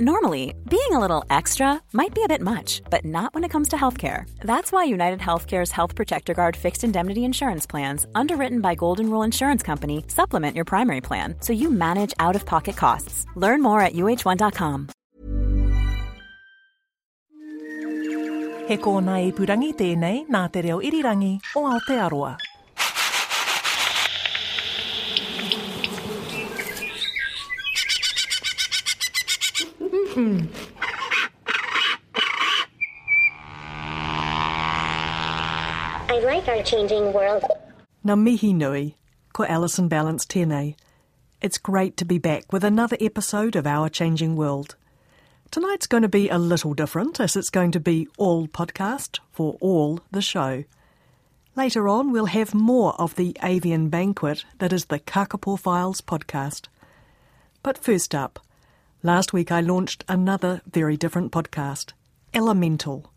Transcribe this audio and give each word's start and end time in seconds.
Normally, 0.00 0.54
being 0.66 0.92
a 0.92 0.98
little 0.98 1.24
extra 1.28 1.78
might 1.92 2.14
be 2.14 2.22
a 2.24 2.28
bit 2.28 2.40
much, 2.40 2.80
but 2.88 3.04
not 3.04 3.34
when 3.34 3.44
it 3.44 3.50
comes 3.50 3.68
to 3.68 3.76
healthcare. 3.76 4.24
That's 4.40 4.72
why 4.72 4.84
United 4.84 5.20
Healthcare's 5.20 5.70
Health 5.70 5.94
Protector 5.94 6.32
Guard 6.32 6.56
fixed 6.56 6.84
indemnity 6.84 7.22
insurance 7.22 7.66
plans, 7.66 8.06
underwritten 8.14 8.62
by 8.62 8.74
Golden 8.74 9.10
Rule 9.10 9.22
Insurance 9.22 9.62
Company, 9.62 10.04
supplement 10.08 10.56
your 10.56 10.64
primary 10.64 11.02
plan 11.02 11.34
so 11.40 11.52
you 11.52 11.70
manage 11.70 12.14
out 12.18 12.34
of 12.34 12.46
pocket 12.46 12.78
costs. 12.78 13.26
Learn 13.36 13.60
more 13.60 13.82
at 13.82 13.92
uh1.com. 13.92 14.88
He 18.68 18.76
kōna 18.78 19.18
ipurangi 19.28 19.74
tēnei 19.76 20.24
nā 20.30 20.46
te 20.50 20.62
reo 20.62 20.80
irirangi 20.80 21.40
o 21.56 21.66
Aotearoa. 21.74 22.38
I 36.08 36.20
like 36.22 36.46
our 36.46 36.62
changing 36.62 37.14
world. 37.14 37.44
Ngā 38.04 38.20
mihi 38.20 38.52
nui, 38.52 38.98
ko 39.32 39.44
Alison 39.44 39.88
Ballance 39.88 40.26
tēnei. 40.26 40.74
It's 41.40 41.56
great 41.56 41.96
to 41.96 42.04
be 42.04 42.18
back 42.18 42.52
with 42.52 42.64
another 42.64 42.98
episode 43.00 43.56
of 43.56 43.66
Our 43.66 43.88
Changing 43.88 44.36
World. 44.36 44.76
Tonight's 45.50 45.86
going 45.86 46.02
to 46.02 46.08
be 46.08 46.28
a 46.28 46.36
little 46.36 46.74
different 46.74 47.18
as 47.18 47.34
it's 47.34 47.48
going 47.48 47.70
to 47.72 47.80
be 47.80 48.06
all 48.18 48.46
podcast 48.46 49.20
for 49.32 49.56
all 49.62 50.00
the 50.10 50.20
show. 50.20 50.64
Later 51.56 51.88
on, 51.88 52.12
we'll 52.12 52.26
have 52.26 52.52
more 52.52 52.92
of 53.00 53.14
the 53.14 53.34
avian 53.42 53.88
banquet 53.88 54.44
that 54.58 54.74
is 54.74 54.84
the 54.84 55.00
Kakapo 55.00 55.58
Files 55.58 56.02
podcast. 56.02 56.66
But 57.62 57.78
first 57.78 58.14
up, 58.14 58.38
last 59.02 59.32
week 59.32 59.50
I 59.50 59.60
launched 59.60 60.04
another 60.08 60.60
very 60.70 60.96
different 60.96 61.32
podcast, 61.32 61.92
Elemental. 62.34 63.12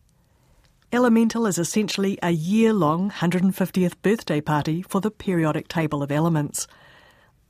Elemental 0.92 1.46
is 1.46 1.58
essentially 1.58 2.18
a 2.22 2.32
year 2.32 2.72
long 2.72 3.12
150th 3.12 3.96
birthday 4.02 4.40
party 4.40 4.82
for 4.82 5.02
the 5.02 5.12
periodic 5.12 5.68
table 5.68 6.02
of 6.02 6.12
elements. 6.12 6.68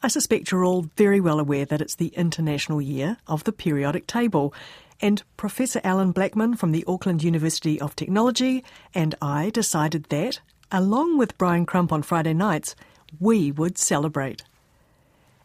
I 0.01 0.07
suspect 0.07 0.51
you're 0.51 0.65
all 0.65 0.87
very 0.97 1.19
well 1.19 1.39
aware 1.39 1.65
that 1.65 1.81
it's 1.81 1.95
the 1.95 2.07
international 2.07 2.81
year 2.81 3.17
of 3.27 3.43
the 3.43 3.51
periodic 3.51 4.07
table, 4.07 4.53
and 4.99 5.23
Professor 5.37 5.81
Allan 5.83 6.11
Blackman 6.11 6.55
from 6.55 6.71
the 6.71 6.85
Auckland 6.87 7.23
University 7.23 7.79
of 7.79 7.95
Technology 7.95 8.63
and 8.93 9.15
I 9.21 9.49
decided 9.49 10.05
that, 10.05 10.39
along 10.71 11.17
with 11.17 11.37
Brian 11.37 11.65
Crump 11.65 11.91
on 11.91 12.01
Friday 12.01 12.33
nights, 12.33 12.75
we 13.19 13.51
would 13.51 13.77
celebrate. 13.77 14.43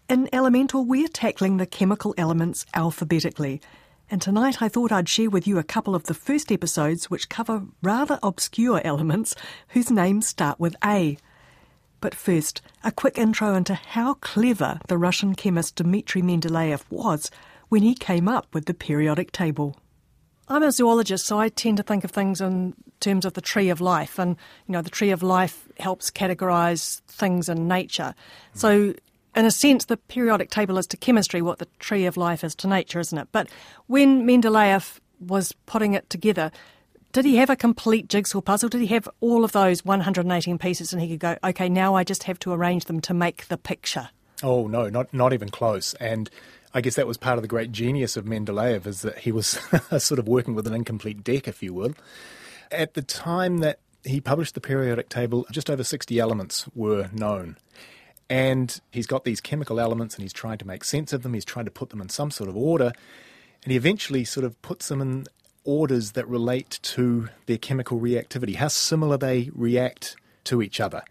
In 0.09 0.27
Elemental, 0.33 0.87
we're 0.87 1.07
tackling 1.07 1.59
the 1.59 1.67
chemical 1.67 2.15
elements 2.17 2.65
alphabetically. 2.73 3.61
And 4.11 4.23
tonight 4.23 4.63
I 4.63 4.69
thought 4.71 4.91
I'd 4.91 5.07
share 5.07 5.29
with 5.29 5.47
you 5.47 5.59
a 5.59 5.63
couple 5.63 5.95
of 5.95 6.05
the 6.05 6.15
first 6.15 6.51
episodes 6.51 7.11
which 7.11 7.29
cover 7.29 7.65
rather 7.83 8.19
obscure 8.23 8.81
elements 8.83 9.35
whose 9.69 9.91
names 9.91 10.27
start 10.27 10.59
with 10.59 10.75
A. 10.83 11.19
But 12.01 12.15
first, 12.15 12.63
a 12.83 12.91
quick 12.91 13.19
intro 13.19 13.55
into 13.55 13.75
how 13.75 14.15
clever 14.15 14.81
the 14.89 14.97
Russian 14.97 15.35
chemist 15.35 15.77
Dmitry 15.77 16.23
Mendeleev 16.23 16.85
was 16.89 17.31
when 17.69 17.83
he 17.83 17.95
came 17.95 18.29
up 18.29 18.47
with 18.55 18.65
the 18.65 18.73
periodic 18.73 19.31
table. 19.31 19.77
I'm 20.49 20.63
a 20.63 20.73
zoologist, 20.73 21.27
so 21.27 21.39
I 21.39 21.51
tend 21.51 21.77
to 21.77 21.83
think 21.83 22.05
of 22.05 22.13
things 22.13 22.41
in 22.41 22.73
terms 23.01 23.27
of 23.27 23.35
the 23.35 23.43
tree 23.43 23.69
of 23.69 23.83
life, 23.83 24.19
and 24.19 24.37
you 24.67 24.73
know, 24.73 24.81
the 24.81 24.89
tree 24.89 25.11
of 25.11 25.23
life 25.23 25.69
helps 25.79 26.11
categorize 26.11 27.03
things 27.03 27.51
in 27.51 27.69
nature. 27.69 28.15
So 28.55 28.95
in 29.35 29.45
a 29.45 29.51
sense, 29.51 29.85
the 29.85 29.97
periodic 29.97 30.51
table 30.51 30.79
is 30.79 30.87
to 30.89 30.97
chemistry 30.97 31.43
what 31.43 31.59
the 31.59 31.69
tree 31.79 32.07
of 32.07 32.17
life 32.17 32.43
is 32.43 32.55
to 32.57 32.69
nature, 32.69 33.01
isn't 33.01 33.19
it? 33.19 33.29
But 33.33 33.49
when 33.87 34.27
Mendeleev 34.27 34.99
was 35.21 35.53
putting 35.67 35.95
it 35.95 36.09
together, 36.11 36.51
did 37.13 37.25
he 37.25 37.37
have 37.37 37.51
a 37.51 37.57
complete 37.57 38.09
jigsaw 38.09 38.41
puzzle? 38.41 38.69
Did 38.69 38.81
he 38.81 38.89
have 38.89 39.09
all 39.21 39.45
of 39.45 39.53
those 39.53 39.85
118 39.85 40.59
pieces 40.59 40.93
and 40.93 41.01
he 41.01 41.09
could 41.09 41.21
go, 41.21 41.37
okay, 41.43 41.69
now 41.69 41.95
I 41.95 42.05
just 42.05 42.25
have 42.25 42.39
to 42.41 42.53
arrange 42.53 42.85
them 42.85 43.01
to 43.03 43.15
make 43.15 43.49
the 43.49 43.57
picture? 43.57 44.11
Oh, 44.43 44.67
no, 44.67 44.89
not, 44.89 45.13
not 45.13 45.33
even 45.33 45.49
close. 45.49 45.95
And 45.95 46.31
I 46.75 46.81
guess 46.81 46.97
that 46.97 47.07
was 47.07 47.17
part 47.17 47.39
of 47.39 47.43
the 47.43 47.49
great 47.49 47.73
genius 47.73 48.17
of 48.17 48.25
Mendeleev, 48.25 48.87
is 48.87 49.03
that 49.03 49.19
he 49.19 49.33
was 49.33 49.59
sort 49.99 50.19
of 50.19 50.29
working 50.29 50.55
with 50.55 50.67
an 50.67 50.75
incomplete 50.75 51.25
deck, 51.25 51.49
if 51.49 51.63
you 51.63 51.73
will. 51.73 51.95
At 52.71 52.95
the 52.95 53.03
time 53.03 53.59
that 53.59 53.81
he 54.05 54.21
published 54.21 54.55
the 54.55 54.61
periodic 54.61 55.09
table, 55.09 55.47
just 55.51 55.71
over 55.71 55.83
60 55.83 56.19
elements 56.19 56.67
were 56.75 57.09
known. 57.13 57.57
And 58.31 58.79
he's 58.91 59.07
got 59.07 59.25
these 59.25 59.41
chemical 59.41 59.81
elements 59.81 60.15
and 60.15 60.23
he's 60.23 60.33
trying 60.33 60.59
to 60.59 60.67
make 60.67 60.85
sense 60.85 61.13
of 61.13 61.23
them. 61.23 61.35
He's 61.35 61.45
trying 61.45 61.65
to 61.65 61.71
put 61.71 61.91
them 61.91 62.01
in 62.01 62.09
some 62.09 62.31
sort 62.31 62.51
of 62.51 62.57
order. 62.57 62.93
And 63.63 63.71
he 63.71 63.77
eventually 63.77 64.25
sort 64.25 64.45
of 64.45 64.61
puts 64.63 64.89
them 64.89 65.01
in 65.01 65.27
orders 65.65 66.13
that 66.13 66.29
relate 66.29 66.79
to 66.83 67.29
their 67.47 67.59
chemical 67.59 68.01
reactivity, 68.01 68.57
how 68.57 68.69
similar 68.69 69.17
they 69.17 69.51
react 69.55 70.17
to 70.45 70.63
each 70.63 70.81
other. 70.81 71.03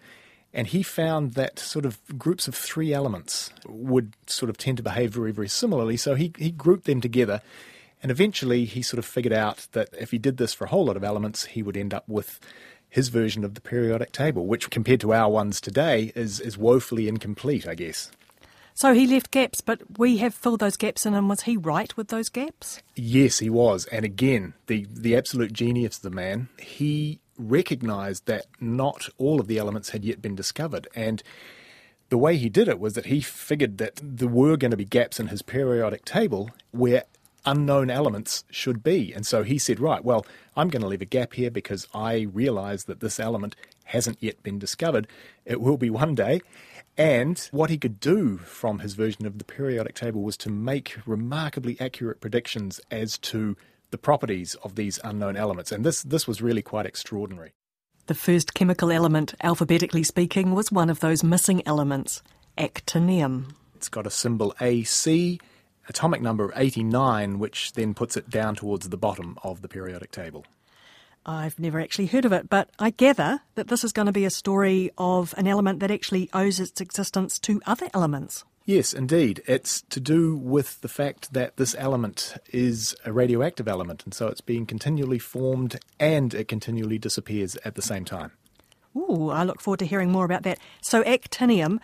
And 0.54 0.68
he 0.68 0.82
found 0.82 1.34
that 1.34 1.60
sort 1.60 1.86
of 1.86 2.00
groups 2.18 2.48
of 2.48 2.56
three 2.56 2.94
elements 2.94 3.52
would 3.68 4.14
sort 4.26 4.50
of 4.50 4.58
tend 4.58 4.78
to 4.78 4.84
behave 4.84 5.14
very, 5.14 5.32
very 5.32 5.50
similarly. 5.50 5.98
So 5.98 6.16
he, 6.16 6.34
he 6.38 6.52
grouped 6.52 6.86
them 6.86 7.02
together. 7.02 7.42
And 8.02 8.12
eventually 8.12 8.66
he 8.66 8.82
sort 8.82 9.00
of 9.00 9.06
figured 9.06 9.34
out 9.34 9.68
that 9.74 9.90
if 10.00 10.12
he 10.12 10.18
did 10.18 10.38
this 10.38 10.54
for 10.54 10.66
a 10.66 10.70
whole 10.70 10.86
lot 10.86 10.98
of 10.98 11.04
elements, 11.04 11.46
he 11.46 11.62
would 11.62 11.78
end 11.78 11.94
up 11.94 12.08
with 12.08 12.40
his 12.90 13.10
version 13.10 13.44
of 13.44 13.54
the 13.54 13.62
periodic 13.62 14.12
table, 14.12 14.46
which 14.48 14.70
compared 14.70 15.02
to 15.02 15.14
our 15.14 15.30
ones 15.30 15.60
today 15.62 16.12
is, 16.16 16.40
is 16.40 16.58
woefully 16.58 17.08
incomplete, 17.08 17.68
I 17.68 17.76
guess. 17.76 18.12
So 18.74 18.94
he 18.94 19.08
left 19.08 19.32
gaps, 19.32 19.60
but 19.60 19.82
we 19.98 20.18
have 20.18 20.36
filled 20.36 20.60
those 20.60 20.78
gaps 20.78 21.06
in, 21.06 21.16
and 21.16 21.28
was 21.28 21.42
he 21.42 21.58
right 21.58 21.96
with 21.98 22.10
those 22.10 22.30
gaps? 22.30 22.82
Yes, 22.96 23.40
he 23.40 23.50
was. 23.50 23.86
And 23.88 24.06
again, 24.06 24.54
the, 24.68 24.86
the 24.92 25.16
absolute 25.16 25.52
genius 25.52 25.98
of 25.98 26.04
the 26.04 26.10
man, 26.12 26.50
he 26.60 27.20
recognized 27.40 28.28
that 28.28 28.46
not 28.60 29.10
all 29.18 29.40
of 29.40 29.48
the 29.48 29.58
elements 29.58 29.90
had 29.90 30.06
yet 30.06 30.22
been 30.22 30.36
discovered. 30.36 30.88
And 30.96 31.24
the 32.10 32.18
way 32.20 32.38
he 32.38 32.50
did 32.50 32.68
it 32.68 32.80
was 32.80 32.94
that 32.94 33.08
he 33.08 33.20
figured 33.20 33.80
that 33.80 34.00
there 34.02 34.28
were 34.28 34.58
going 34.58 34.72
to 34.72 34.78
be 34.78 34.86
gaps 34.86 35.20
in 35.20 35.28
his 35.28 35.42
periodic 35.42 36.06
table 36.06 36.52
where 36.72 37.04
unknown 37.48 37.90
elements 37.90 38.44
should 38.52 38.84
be. 38.84 39.14
And 39.14 39.26
so 39.26 39.42
he 39.42 39.58
said, 39.58 39.80
right, 39.80 40.04
well, 40.04 40.26
I'm 40.56 40.68
going 40.70 40.82
to 40.82 40.88
leave 40.88 41.02
a 41.02 41.06
gap 41.06 41.34
here 41.34 41.50
because 41.50 41.88
I 41.94 42.28
realize 42.34 42.84
that 42.84 43.00
this 43.00 43.20
element 43.20 43.56
hasn't 43.86 44.22
yet 44.22 44.44
been 44.44 44.60
discovered. 44.60 45.08
It 45.46 45.62
will 45.62 45.78
be 45.78 45.90
one 45.90 46.14
day. 46.14 46.42
And 46.98 47.40
what 47.52 47.70
he 47.70 47.78
could 47.78 48.00
do 48.00 48.38
from 48.38 48.80
his 48.80 48.96
version 48.96 49.26
of 49.26 49.38
the 49.38 49.46
periodic 49.46 49.96
table 49.96 50.24
was 50.24 50.36
to 50.38 50.50
make 50.50 50.98
remarkably 51.06 51.78
accurate 51.80 52.20
predictions 52.20 52.82
as 52.92 53.18
to 53.20 53.56
the 53.92 53.98
properties 53.98 54.56
of 54.56 54.76
these 54.76 55.00
unknown 55.04 55.38
elements. 55.38 55.72
And 55.72 55.86
this, 55.86 56.04
this 56.04 56.28
was 56.28 56.42
really 56.42 56.62
quite 56.62 56.86
extraordinary. 56.86 57.54
The 58.08 58.16
first 58.16 58.54
chemical 58.54 58.92
element, 58.92 59.36
alphabetically 59.42 60.04
speaking, 60.04 60.54
was 60.54 60.72
one 60.72 60.90
of 60.90 61.00
those 61.00 61.24
missing 61.24 61.62
elements, 61.66 62.22
actinium. 62.58 63.54
It's 63.76 63.90
got 63.90 64.08
a 64.08 64.12
symbol 64.12 64.54
AC 64.60 65.40
atomic 65.88 66.22
number 66.22 66.52
89, 66.56 67.40
which 67.40 67.74
then 67.74 67.94
puts 67.94 68.18
it 68.18 68.30
down 68.30 68.56
towards 68.56 68.90
the 68.90 68.98
bottom 68.98 69.38
of 69.44 69.62
the 69.62 69.68
periodic 69.68 70.12
table. 70.12 70.46
I've 71.26 71.60
never 71.60 71.82
actually 71.82 72.06
heard 72.06 72.24
of 72.24 72.32
it, 72.32 72.50
but 72.50 72.70
I 72.80 72.92
gather 72.92 73.42
that 73.56 73.68
this 73.68 73.84
is 73.84 73.92
going 73.92 74.06
to 74.06 74.14
be 74.14 74.24
a 74.24 74.30
story 74.30 74.92
of 74.98 75.34
an 75.38 75.46
element 75.46 75.82
that 75.82 75.92
actually 75.92 76.30
owes 76.34 76.60
its 76.60 76.80
existence 76.80 77.38
to 77.40 77.62
other 77.66 77.90
elements. 77.94 78.46
Yes, 78.68 78.94
indeed. 78.94 79.42
It's 79.46 79.82
to 79.84 80.00
do 80.00 80.36
with 80.36 80.82
the 80.82 80.90
fact 80.90 81.34
that 81.34 81.56
this 81.56 81.76
element 81.78 82.36
is 82.52 82.96
a 83.06 83.14
radioactive 83.14 83.68
element, 83.68 84.04
and 84.04 84.14
so 84.14 84.28
it's 84.28 84.42
being 84.42 84.66
continually 84.66 85.20
formed 85.20 85.80
and 86.00 86.34
it 86.34 86.48
continually 86.48 86.98
disappears 86.98 87.58
at 87.64 87.76
the 87.76 87.82
same 87.82 88.04
time. 88.04 88.32
Ooh, 88.96 89.30
I 89.30 89.44
look 89.44 89.62
forward 89.62 89.80
to 89.80 89.86
hearing 89.86 90.12
more 90.12 90.26
about 90.26 90.44
that. 90.44 90.60
So, 90.82 91.04
actinium, 91.04 91.80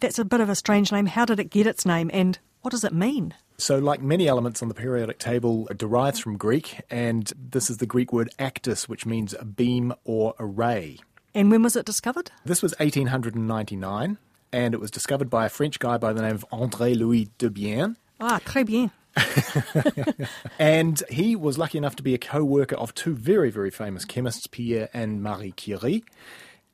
that's 0.00 0.18
a 0.18 0.24
bit 0.24 0.40
of 0.40 0.48
a 0.48 0.54
strange 0.54 0.90
name. 0.90 1.06
How 1.06 1.24
did 1.24 1.38
it 1.38 1.50
get 1.50 1.66
its 1.66 1.84
name, 1.84 2.10
and 2.12 2.38
what 2.62 2.70
does 2.70 2.84
it 2.84 2.92
mean? 2.92 3.34
So, 3.56 3.78
like 3.78 4.02
many 4.02 4.26
elements 4.26 4.62
on 4.62 4.68
the 4.68 4.74
periodic 4.74 5.18
table, 5.18 5.68
it 5.68 5.78
derives 5.78 6.18
from 6.18 6.36
Greek, 6.36 6.80
and 6.90 7.32
this 7.38 7.70
is 7.70 7.76
the 7.78 7.86
Greek 7.86 8.12
word 8.12 8.28
actus, 8.38 8.88
which 8.88 9.06
means 9.06 9.32
a 9.32 9.44
beam 9.44 9.94
or 10.04 10.34
a 10.38 10.44
ray. 10.44 10.98
And 11.34 11.50
when 11.50 11.62
was 11.62 11.76
it 11.76 11.86
discovered? 11.86 12.32
This 12.44 12.62
was 12.62 12.72
1899, 12.78 14.18
and 14.52 14.74
it 14.74 14.80
was 14.80 14.90
discovered 14.90 15.30
by 15.30 15.46
a 15.46 15.48
French 15.48 15.78
guy 15.78 15.98
by 15.98 16.12
the 16.12 16.22
name 16.22 16.34
of 16.34 16.44
André 16.52 16.96
Louis 16.96 17.28
Debierne. 17.38 17.96
Ah, 18.20 18.40
très 18.44 18.66
bien. 18.66 18.90
and 20.58 21.02
he 21.08 21.36
was 21.36 21.56
lucky 21.56 21.78
enough 21.78 21.94
to 21.96 22.02
be 22.02 22.14
a 22.14 22.18
co 22.18 22.42
worker 22.42 22.76
of 22.76 22.94
two 22.94 23.14
very, 23.14 23.50
very 23.50 23.70
famous 23.70 24.04
chemists, 24.04 24.46
Pierre 24.48 24.88
and 24.92 25.22
Marie 25.22 25.52
Curie. 25.52 26.04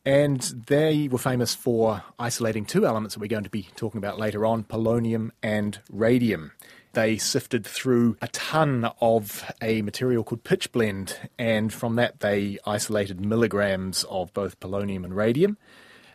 And 0.05 0.41
they 0.67 1.09
were 1.09 1.19
famous 1.19 1.55
for 1.55 2.03
isolating 2.19 2.65
two 2.65 2.87
elements 2.87 3.15
that 3.15 3.21
we're 3.21 3.27
going 3.27 3.45
to 3.45 3.51
be 3.51 3.69
talking 3.77 3.99
about 3.99 4.19
later 4.19 4.47
on 4.47 4.65
polonium 4.65 5.31
and 5.43 5.79
radium. 5.91 6.53
They 6.93 7.19
sifted 7.19 7.67
through 7.67 8.17
a 8.21 8.29
ton 8.29 8.91
of 9.01 9.53
a 9.63 9.83
material 9.83 10.25
called 10.25 10.43
pitchblende, 10.43 11.15
and 11.39 11.73
from 11.73 11.97
that 11.97 12.21
they 12.21 12.59
isolated 12.67 13.21
milligrams 13.21 14.05
of 14.05 14.33
both 14.33 14.59
polonium 14.59 15.05
and 15.05 15.15
radium. 15.15 15.57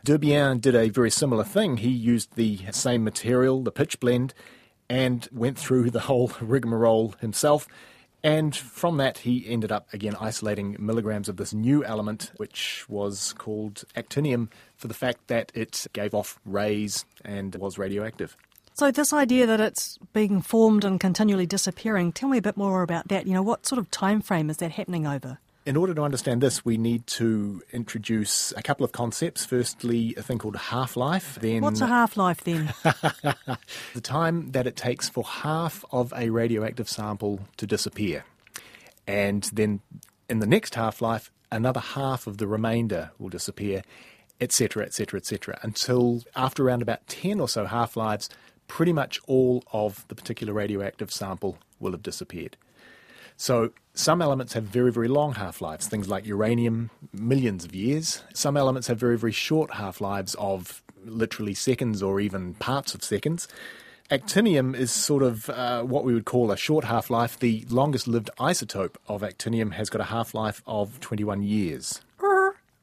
Debierne 0.05 0.59
did 0.59 0.75
a 0.75 0.89
very 0.89 1.09
similar 1.09 1.43
thing. 1.43 1.77
He 1.77 1.89
used 1.89 2.35
the 2.35 2.59
same 2.71 3.03
material, 3.03 3.63
the 3.63 3.71
pitchblende, 3.71 4.33
and 4.89 5.27
went 5.31 5.57
through 5.57 5.91
the 5.91 6.01
whole 6.01 6.31
rigmarole 6.41 7.15
himself. 7.21 7.67
And 8.25 8.55
from 8.55 8.97
that, 8.97 9.19
he 9.19 9.47
ended 9.47 9.71
up 9.71 9.85
again 9.93 10.15
isolating 10.19 10.75
milligrams 10.79 11.29
of 11.29 11.37
this 11.37 11.53
new 11.53 11.85
element, 11.85 12.31
which 12.37 12.83
was 12.89 13.33
called 13.33 13.83
actinium, 13.95 14.49
for 14.75 14.87
the 14.87 14.95
fact 14.95 15.27
that 15.27 15.51
it 15.53 15.85
gave 15.93 16.15
off 16.15 16.39
rays 16.43 17.05
and 17.23 17.53
was 17.53 17.77
radioactive. 17.77 18.35
So, 18.73 18.89
this 18.89 19.13
idea 19.13 19.45
that 19.45 19.61
it's 19.61 19.99
being 20.11 20.41
formed 20.41 20.83
and 20.83 20.99
continually 20.99 21.45
disappearing, 21.45 22.11
tell 22.13 22.27
me 22.27 22.39
a 22.39 22.41
bit 22.41 22.57
more 22.57 22.81
about 22.81 23.09
that. 23.09 23.27
You 23.27 23.33
know, 23.33 23.43
what 23.43 23.67
sort 23.67 23.77
of 23.77 23.91
time 23.91 24.21
frame 24.21 24.49
is 24.49 24.57
that 24.57 24.71
happening 24.71 25.05
over? 25.05 25.37
In 25.65 25.75
order 25.75 25.95
to 25.95 26.03
understand 26.03 26.41
this, 26.41 26.63
we 26.63 26.77
need 26.77 27.07
to 27.07 27.63
introduce 27.73 28.53
a 28.55 28.61
couple 28.61 28.83
of 28.83 28.91
concepts. 28.91 29.45
Firstly, 29.45 30.13
a 30.15 30.21
thing 30.21 30.37
called 30.37 30.55
half 30.55 30.95
life. 30.95 31.39
Then, 31.41 31.61
What's 31.61 31.81
a 31.81 31.87
half 31.87 32.17
life 32.17 32.43
then? 32.43 32.71
the 32.83 34.01
time 34.01 34.51
that 34.51 34.67
it 34.67 34.75
takes 34.75 35.09
for 35.09 35.23
half 35.23 35.83
of 35.91 36.13
a 36.15 36.29
radioactive 36.29 36.87
sample 36.87 37.39
to 37.57 37.65
disappear. 37.65 38.25
And 39.07 39.49
then 39.53 39.81
in 40.29 40.37
the 40.37 40.45
next 40.45 40.75
half 40.75 41.01
life, 41.01 41.31
another 41.51 41.79
half 41.79 42.27
of 42.27 42.37
the 42.37 42.45
remainder 42.45 43.09
will 43.17 43.29
disappear, 43.29 43.81
etc., 44.39 44.83
etc., 44.83 45.17
etc., 45.17 45.59
until 45.63 46.21
after 46.35 46.63
around 46.63 46.83
about 46.83 47.07
10 47.07 47.39
or 47.39 47.49
so 47.49 47.65
half 47.65 47.97
lives, 47.97 48.29
pretty 48.67 48.93
much 48.93 49.19
all 49.25 49.63
of 49.73 50.07
the 50.09 50.15
particular 50.15 50.53
radioactive 50.53 51.11
sample 51.11 51.57
will 51.79 51.91
have 51.91 52.03
disappeared. 52.03 52.55
So 53.37 53.71
some 53.93 54.21
elements 54.21 54.53
have 54.53 54.63
very, 54.63 54.91
very 54.91 55.07
long 55.07 55.35
half 55.35 55.61
lives, 55.61 55.87
things 55.87 56.07
like 56.07 56.25
uranium, 56.25 56.89
millions 57.13 57.65
of 57.65 57.75
years. 57.75 58.23
Some 58.33 58.57
elements 58.57 58.87
have 58.87 58.99
very, 58.99 59.17
very 59.17 59.31
short 59.31 59.75
half 59.75 60.01
lives 60.01 60.35
of 60.35 60.83
literally 61.03 61.53
seconds 61.53 62.01
or 62.01 62.19
even 62.19 62.55
parts 62.55 62.93
of 62.93 63.03
seconds. 63.03 63.47
Actinium 64.11 64.75
is 64.75 64.91
sort 64.91 65.23
of 65.23 65.49
uh, 65.49 65.81
what 65.81 66.03
we 66.03 66.13
would 66.13 66.25
call 66.25 66.51
a 66.51 66.57
short 66.57 66.85
half 66.85 67.09
life. 67.09 67.39
The 67.39 67.65
longest 67.69 68.07
lived 68.07 68.29
isotope 68.39 68.95
of 69.07 69.21
actinium 69.21 69.73
has 69.73 69.89
got 69.89 70.01
a 70.01 70.05
half 70.05 70.33
life 70.33 70.61
of 70.67 70.99
21 70.99 71.41
years. 71.41 72.01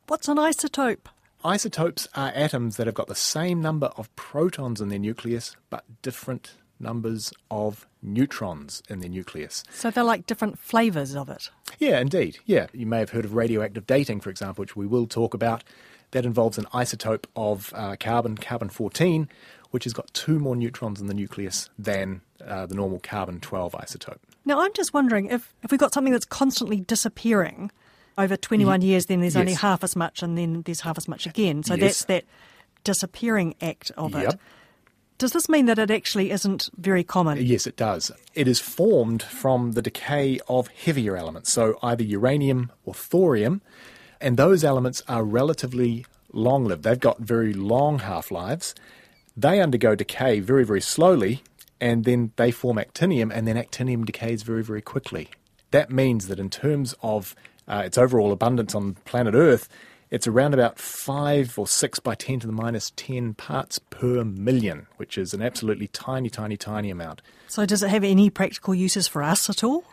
What's 0.08 0.28
an 0.28 0.36
isotope? 0.36 1.06
Isotopes 1.44 2.08
are 2.14 2.32
atoms 2.34 2.76
that 2.76 2.86
have 2.86 2.94
got 2.94 3.08
the 3.08 3.14
same 3.14 3.60
number 3.62 3.86
of 3.96 4.14
protons 4.16 4.80
in 4.80 4.88
their 4.88 4.98
nucleus 4.98 5.56
but 5.70 5.84
different 6.02 6.54
numbers 6.82 7.32
of 7.50 7.86
neutrons 8.02 8.82
in 8.88 9.00
their 9.00 9.08
nucleus. 9.08 9.62
So 9.72 9.90
they're 9.90 10.04
like 10.04 10.26
different 10.26 10.58
flavours 10.58 11.14
of 11.14 11.28
it. 11.28 11.50
Yeah, 11.78 12.00
indeed. 12.00 12.38
Yeah, 12.46 12.66
you 12.72 12.86
may 12.86 12.98
have 12.98 13.10
heard 13.10 13.24
of 13.24 13.34
radioactive 13.34 13.86
dating, 13.86 14.20
for 14.20 14.30
example, 14.30 14.62
which 14.62 14.76
we 14.76 14.86
will 14.86 15.06
talk 15.06 15.34
about. 15.34 15.64
That 16.10 16.26
involves 16.26 16.58
an 16.58 16.66
isotope 16.74 17.24
of 17.36 17.72
uh, 17.74 17.96
carbon, 17.98 18.36
carbon 18.36 18.68
14, 18.68 19.28
which 19.70 19.84
has 19.84 19.94
got 19.94 20.12
two 20.12 20.38
more 20.38 20.54
neutrons 20.54 21.00
in 21.00 21.06
the 21.06 21.14
nucleus 21.14 21.70
than 21.78 22.20
uh, 22.46 22.66
the 22.66 22.74
normal 22.74 23.00
carbon 23.00 23.40
12 23.40 23.72
isotope. 23.72 24.18
Now, 24.44 24.60
I'm 24.60 24.74
just 24.74 24.92
wondering 24.92 25.26
if, 25.26 25.54
if 25.62 25.70
we've 25.70 25.80
got 25.80 25.94
something 25.94 26.12
that's 26.12 26.26
constantly 26.26 26.80
disappearing 26.80 27.70
over 28.18 28.36
21 28.36 28.82
years, 28.82 29.06
then 29.06 29.20
there's 29.22 29.36
only 29.36 29.54
half 29.54 29.82
as 29.82 29.96
much, 29.96 30.22
and 30.22 30.36
then 30.36 30.60
there's 30.62 30.80
half 30.80 30.98
as 30.98 31.08
much 31.08 31.24
again. 31.26 31.62
So 31.62 31.74
Yes. 31.74 31.80
that's 31.80 32.04
that 32.06 32.24
disappearing 32.84 33.54
act 33.62 33.90
of 33.96 34.14
it. 34.14 34.34
Does 35.22 35.30
this 35.30 35.48
mean 35.48 35.66
that 35.66 35.78
it 35.78 35.88
actually 35.88 36.32
isn't 36.32 36.68
very 36.76 37.04
common? 37.04 37.38
Yes, 37.40 37.68
it 37.68 37.76
does. 37.76 38.10
It 38.34 38.48
is 38.48 38.58
formed 38.58 39.22
from 39.22 39.70
the 39.70 39.80
decay 39.80 40.40
of 40.48 40.66
heavier 40.66 41.16
elements, 41.16 41.52
so 41.52 41.78
either 41.80 42.02
uranium 42.02 42.72
or 42.84 42.92
thorium, 42.92 43.62
and 44.20 44.36
those 44.36 44.64
elements 44.64 45.00
are 45.06 45.22
relatively 45.22 46.06
long 46.32 46.64
lived. 46.64 46.82
They've 46.82 46.98
got 46.98 47.20
very 47.20 47.52
long 47.52 48.00
half 48.00 48.32
lives. 48.32 48.74
They 49.36 49.60
undergo 49.60 49.94
decay 49.94 50.40
very, 50.40 50.64
very 50.64 50.80
slowly, 50.80 51.44
and 51.80 52.04
then 52.04 52.32
they 52.34 52.50
form 52.50 52.78
actinium, 52.78 53.30
and 53.32 53.46
then 53.46 53.54
actinium 53.54 54.04
decays 54.04 54.42
very, 54.42 54.64
very 54.64 54.82
quickly. 54.82 55.28
That 55.70 55.88
means 55.88 56.26
that 56.26 56.40
in 56.40 56.50
terms 56.50 56.96
of 57.00 57.36
uh, 57.68 57.84
its 57.86 57.96
overall 57.96 58.32
abundance 58.32 58.74
on 58.74 58.94
planet 59.04 59.34
Earth, 59.36 59.68
it's 60.12 60.26
around 60.26 60.52
about 60.52 60.78
5 60.78 61.58
or 61.58 61.66
6 61.66 61.98
by 62.00 62.14
10 62.14 62.40
to 62.40 62.46
the 62.46 62.52
minus 62.52 62.92
10 62.96 63.32
parts 63.32 63.78
per 63.78 64.22
million, 64.22 64.86
which 64.98 65.16
is 65.16 65.32
an 65.32 65.40
absolutely 65.40 65.88
tiny, 65.88 66.28
tiny, 66.28 66.58
tiny 66.58 66.90
amount. 66.90 67.22
So 67.48 67.64
does 67.64 67.82
it 67.82 67.88
have 67.88 68.04
any 68.04 68.28
practical 68.28 68.74
uses 68.74 69.08
for 69.08 69.22
us 69.22 69.48
at 69.48 69.64
all? 69.64 69.84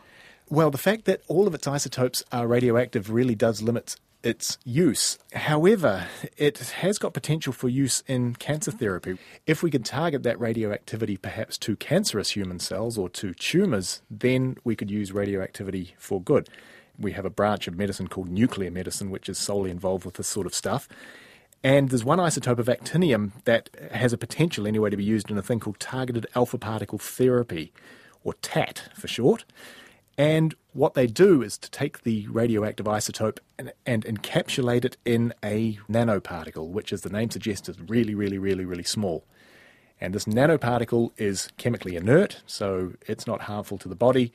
Well, 0.49 0.71
the 0.71 0.77
fact 0.77 1.05
that 1.05 1.21
all 1.29 1.47
of 1.47 1.55
its 1.55 1.67
isotopes 1.67 2.21
are 2.33 2.47
radioactive 2.47 3.09
really 3.09 3.33
does 3.33 3.61
limit 3.61 3.95
its 4.21 4.57
use. 4.65 5.17
However, 5.31 6.07
it 6.35 6.57
has 6.57 6.97
got 6.97 7.13
potential 7.13 7.53
for 7.53 7.69
use 7.69 8.03
in 8.05 8.35
cancer 8.35 8.71
therapy. 8.71 9.17
If 9.47 9.63
we 9.63 9.71
could 9.71 9.85
target 9.85 10.23
that 10.23 10.37
radioactivity 10.37 11.15
perhaps 11.15 11.57
to 11.59 11.77
cancerous 11.77 12.31
human 12.31 12.59
cells 12.59 12.97
or 12.97 13.07
to 13.11 13.33
tumours, 13.33 14.01
then 14.11 14.57
we 14.65 14.75
could 14.75 14.91
use 14.91 15.13
radioactivity 15.13 15.95
for 15.97 16.21
good. 16.21 16.49
We 16.99 17.13
have 17.13 17.25
a 17.25 17.29
branch 17.29 17.67
of 17.67 17.77
medicine 17.77 18.07
called 18.07 18.29
nuclear 18.29 18.71
medicine, 18.71 19.09
which 19.09 19.29
is 19.29 19.37
solely 19.37 19.71
involved 19.71 20.05
with 20.05 20.15
this 20.15 20.27
sort 20.27 20.45
of 20.45 20.53
stuff. 20.53 20.87
And 21.63 21.89
there's 21.89 22.05
one 22.05 22.19
isotope 22.19 22.59
of 22.59 22.67
actinium 22.67 23.31
that 23.45 23.69
has 23.91 24.13
a 24.13 24.17
potential 24.17 24.65
anyway 24.65 24.89
to 24.89 24.97
be 24.97 25.03
used 25.03 25.29
in 25.29 25.37
a 25.37 25.41
thing 25.41 25.59
called 25.59 25.79
targeted 25.79 26.27
alpha 26.35 26.57
particle 26.57 26.97
therapy, 26.97 27.73
or 28.23 28.33
TAT 28.35 28.89
for 28.95 29.07
short. 29.07 29.45
And 30.17 30.53
what 30.73 30.93
they 30.93 31.07
do 31.07 31.41
is 31.41 31.57
to 31.57 31.71
take 31.71 32.03
the 32.03 32.27
radioactive 32.27 32.85
isotope 32.85 33.39
and, 33.57 33.71
and 33.85 34.05
encapsulate 34.05 34.83
it 34.83 34.97
in 35.05 35.33
a 35.43 35.79
nanoparticle, 35.89 36.69
which, 36.69 36.91
as 36.91 37.01
the 37.01 37.09
name 37.09 37.29
suggests, 37.29 37.69
is 37.69 37.79
really, 37.79 38.15
really, 38.15 38.37
really, 38.37 38.65
really 38.65 38.83
small. 38.83 39.23
And 40.01 40.13
this 40.13 40.25
nanoparticle 40.25 41.11
is 41.17 41.49
chemically 41.57 41.95
inert, 41.95 42.41
so 42.45 42.93
it's 43.07 43.27
not 43.27 43.43
harmful 43.43 43.77
to 43.79 43.87
the 43.89 43.95
body. 43.95 44.31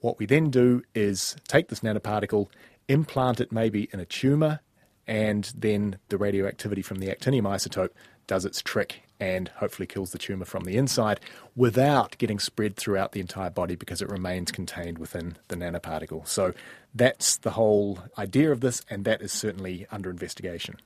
What 0.00 0.18
we 0.18 0.26
then 0.26 0.50
do 0.50 0.82
is 0.94 1.36
take 1.48 1.68
this 1.68 1.80
nanoparticle, 1.80 2.48
implant 2.88 3.40
it 3.40 3.52
maybe 3.52 3.88
in 3.92 4.00
a 4.00 4.04
tumour, 4.04 4.60
and 5.06 5.50
then 5.56 5.98
the 6.08 6.18
radioactivity 6.18 6.82
from 6.82 6.98
the 6.98 7.08
actinium 7.08 7.42
isotope 7.42 7.90
does 8.26 8.44
its 8.44 8.62
trick 8.62 9.02
and 9.18 9.48
hopefully 9.56 9.86
kills 9.86 10.10
the 10.10 10.18
tumour 10.18 10.44
from 10.44 10.64
the 10.64 10.76
inside 10.76 11.18
without 11.56 12.16
getting 12.18 12.38
spread 12.38 12.76
throughout 12.76 13.12
the 13.12 13.20
entire 13.20 13.50
body 13.50 13.74
because 13.74 14.00
it 14.00 14.08
remains 14.08 14.52
contained 14.52 14.98
within 14.98 15.36
the 15.48 15.56
nanoparticle. 15.56 16.28
So 16.28 16.52
that's 16.94 17.38
the 17.38 17.52
whole 17.52 17.98
idea 18.16 18.52
of 18.52 18.60
this, 18.60 18.82
and 18.88 19.04
that 19.04 19.22
is 19.22 19.32
certainly 19.32 19.86
under 19.90 20.10
investigation. 20.10 20.76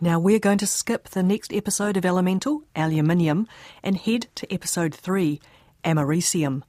Now 0.00 0.18
we're 0.18 0.38
going 0.38 0.58
to 0.58 0.66
skip 0.66 1.08
the 1.08 1.22
next 1.22 1.52
episode 1.52 1.96
of 1.96 2.04
Elemental, 2.04 2.62
Aluminium, 2.74 3.46
and 3.82 3.96
head 3.96 4.28
to 4.36 4.50
episode 4.52 4.94
3, 4.94 5.40
Americium. 5.84 6.62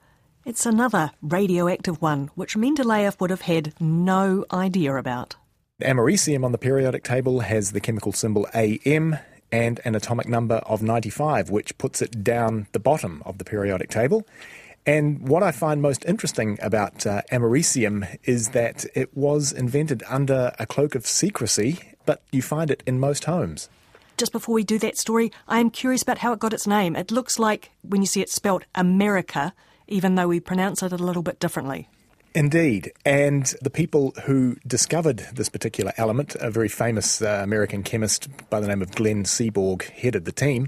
It's 0.48 0.66
another 0.66 1.12
radioactive 1.22 2.02
one, 2.02 2.32
which 2.36 2.56
Mendeleev 2.56 3.20
would 3.20 3.32
have 3.32 3.42
had 3.42 3.74
no 3.82 4.46
idea 4.50 4.96
about. 4.96 5.36
Americium 5.82 6.46
on 6.46 6.54
the 6.54 6.58
periodic 6.58 7.04
table 7.04 7.42
has 7.42 7.74
the 7.74 7.82
chemical 7.82 8.14
symbol 8.14 8.48
AM 8.54 9.18
and 9.52 9.82
an 9.84 9.94
atomic 9.94 10.30
number 10.30 10.56
of 10.66 10.82
95, 10.82 11.50
which 11.50 11.78
puts 11.78 12.02
it 12.02 12.24
down 12.24 12.68
the 12.72 12.80
bottom 12.80 13.22
of 13.26 13.40
the 13.40 13.44
periodic 13.44 13.90
table. 13.90 14.26
And 14.86 15.28
what 15.28 15.44
I 15.44 15.52
find 15.52 15.82
most 15.82 16.06
interesting 16.06 16.58
about 16.62 17.06
uh, 17.06 17.24
americium 17.30 18.08
is 18.24 18.52
that 18.52 18.86
it 18.96 19.18
was 19.18 19.52
invented 19.52 20.02
under 20.08 20.54
a 20.58 20.66
cloak 20.66 20.96
of 20.96 21.06
secrecy, 21.06 21.78
but 22.06 22.22
you 22.32 22.42
find 22.42 22.72
it 22.72 22.84
in 22.88 23.02
most 23.02 23.26
homes. 23.26 23.68
Just 24.16 24.32
before 24.32 24.56
we 24.56 24.64
do 24.64 24.80
that 24.80 24.98
story, 24.98 25.30
I 25.46 25.60
am 25.60 25.72
curious 25.72 26.04
about 26.04 26.20
how 26.20 26.32
it 26.32 26.40
got 26.40 26.54
its 26.54 26.66
name. 26.66 26.96
It 26.96 27.12
looks 27.12 27.38
like, 27.38 27.72
when 27.82 28.02
you 28.02 28.08
see 28.08 28.22
it 28.22 28.30
spelt 28.30 28.64
America, 28.76 29.54
even 29.88 30.16
though 30.16 30.28
we 30.28 30.40
pronounce 30.40 30.84
it 30.84 30.92
a 30.92 30.98
little 30.98 31.24
bit 31.24 31.40
differently. 31.40 31.90
Indeed. 32.36 32.92
And 33.04 33.46
the 33.62 33.70
people 33.70 34.14
who 34.26 34.58
discovered 34.68 35.26
this 35.34 35.50
particular 35.50 35.94
element, 35.98 36.36
a 36.36 36.52
very 36.52 36.68
famous 36.68 37.22
uh, 37.22 37.40
American 37.44 37.82
chemist 37.82 38.30
by 38.50 38.60
the 38.60 38.68
name 38.68 38.82
of 38.82 38.92
Glenn 38.92 39.24
Seaborg, 39.24 39.84
headed 39.90 40.26
the 40.26 40.32
team. 40.32 40.68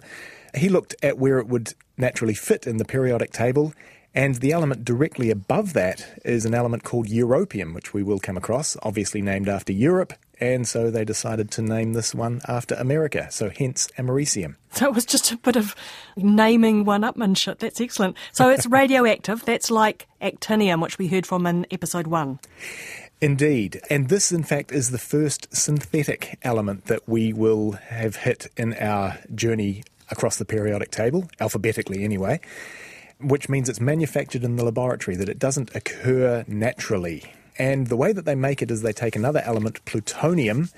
He 0.55 0.67
looked 0.67 0.95
at 1.03 1.19
where 1.19 1.37
it 1.37 1.47
would 1.47 1.73
naturally 1.97 2.33
fit 2.33 2.65
in 2.65 2.77
the 2.77 2.85
periodic 2.85 3.31
table, 3.31 3.73
and 4.15 4.35
the 4.35 4.51
element 4.51 4.83
directly 4.83 5.29
above 5.29 5.73
that 5.73 6.19
is 6.25 6.45
an 6.45 6.55
element 6.55 6.83
called 6.83 7.07
europium, 7.07 7.75
which 7.75 7.93
we 7.93 8.01
will 8.01 8.19
come 8.19 8.37
across, 8.37 8.75
obviously 8.81 9.21
named 9.21 9.47
after 9.47 9.71
Europe, 9.71 10.13
and 10.39 10.67
so 10.67 10.89
they 10.89 11.05
decided 11.05 11.51
to 11.51 11.61
name 11.61 11.93
this 11.93 12.15
one 12.15 12.41
after 12.47 12.75
America, 12.75 13.27
so 13.31 13.49
hence 13.49 13.89
americium. 13.97 14.55
So 14.71 14.85
it 14.85 14.93
was 14.93 15.05
just 15.05 15.31
a 15.31 15.37
bit 15.37 15.55
of 15.55 15.75
naming 16.15 16.85
one 16.85 17.01
upmanship. 17.01 17.59
That's 17.59 17.81
excellent. 17.81 18.15
So 18.31 18.49
it's 18.49 18.65
radioactive. 18.67 19.43
That's 19.45 19.71
like 19.71 20.07
actinium, 20.21 20.81
which 20.81 20.97
we 20.97 21.07
heard 21.07 21.25
from 21.25 21.45
in 21.45 21.65
episode 21.71 22.07
one. 22.07 22.39
Indeed. 23.21 23.81
And 23.89 24.07
this, 24.07 24.31
in 24.31 24.43
fact, 24.43 24.71
is 24.71 24.91
the 24.91 24.97
first 24.97 25.53
synthetic 25.53 26.39
element 26.41 26.85
that 26.85 27.07
we 27.07 27.33
will 27.33 27.73
have 27.73 28.15
hit 28.15 28.47
in 28.55 28.73
our 28.75 29.17
journey 29.35 29.83
across 30.09 30.37
the 30.37 30.45
periodic 30.45 30.91
table, 30.91 31.29
alphabetically 31.39 32.03
anyway, 32.03 32.39
which 33.19 33.49
means 33.49 33.67
it's 33.67 33.81
manufactured 33.81 34.43
in 34.43 34.55
the 34.55 34.63
laboratory, 34.63 35.17
that 35.17 35.27
it 35.27 35.37
doesn't 35.37 35.75
occur 35.75 36.45
naturally. 36.47 37.23
And 37.59 37.87
the 37.87 37.97
way 37.97 38.13
that 38.13 38.25
they 38.25 38.35
make 38.35 38.63
it 38.63 38.71
is 38.71 38.81
they 38.81 38.93
take 38.93 39.15
another 39.15 39.41
element, 39.45 39.85
plutonium, 39.85 40.69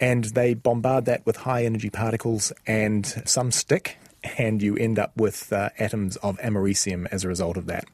and 0.00 0.24
they 0.24 0.52
bombard 0.52 1.06
that 1.06 1.24
with 1.24 1.36
high 1.36 1.64
energy 1.64 1.88
particles 1.88 2.52
and 2.66 3.06
some 3.24 3.50
stick. 3.50 3.96
and 4.38 4.62
you 4.62 4.76
end 4.76 4.98
up 4.98 5.16
with 5.16 5.52
uh, 5.52 5.70
atoms 5.78 6.16
of 6.16 6.38
americium 6.38 7.06
as 7.10 7.24
a 7.24 7.28
result 7.28 7.56
of 7.56 7.66
that. 7.66 7.84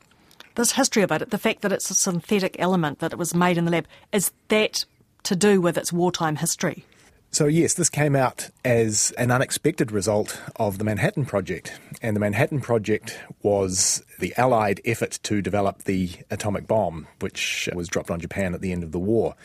This 0.55 0.73
history 0.73 1.03
about 1.03 1.23
it, 1.23 1.31
the 1.31 1.39
fact 1.39 1.63
that 1.63 1.73
it's 1.73 1.91
a 1.91 1.95
synthetic 1.95 2.57
element 2.59 2.99
that 2.99 3.13
it 3.13 3.19
was 3.19 3.35
made 3.35 3.57
in 3.57 3.65
the 3.65 3.71
lab, 3.71 3.87
is 4.13 4.33
that 4.49 4.85
to 5.25 5.37
do 5.37 5.61
with 5.61 5.79
its 5.79 5.93
wartime 5.93 6.37
history? 6.37 6.85
So, 7.31 7.47
yes, 7.47 7.75
this 7.75 7.89
came 7.89 8.15
out 8.15 8.51
as 8.63 9.13
an 9.13 9.31
unexpected 9.31 9.91
result 9.91 10.39
of 10.57 10.77
the 10.77 10.85
Manhattan 10.85 11.25
Project. 11.25 11.73
And 12.03 12.17
the 12.17 12.21
Manhattan 12.21 12.61
Project 12.61 13.17
was 13.43 14.03
the 14.19 14.35
Allied 14.37 14.81
effort 14.85 15.21
to 15.23 15.41
develop 15.41 15.85
the 15.85 16.11
atomic 16.31 16.67
bomb, 16.67 17.07
which 17.21 17.69
was 17.75 17.87
dropped 17.87 18.11
on 18.11 18.19
Japan 18.19 18.55
at 18.55 18.61
the 18.61 18.73
end 18.73 18.83
of 18.83 18.91
the 18.91 18.99
war. 18.99 19.37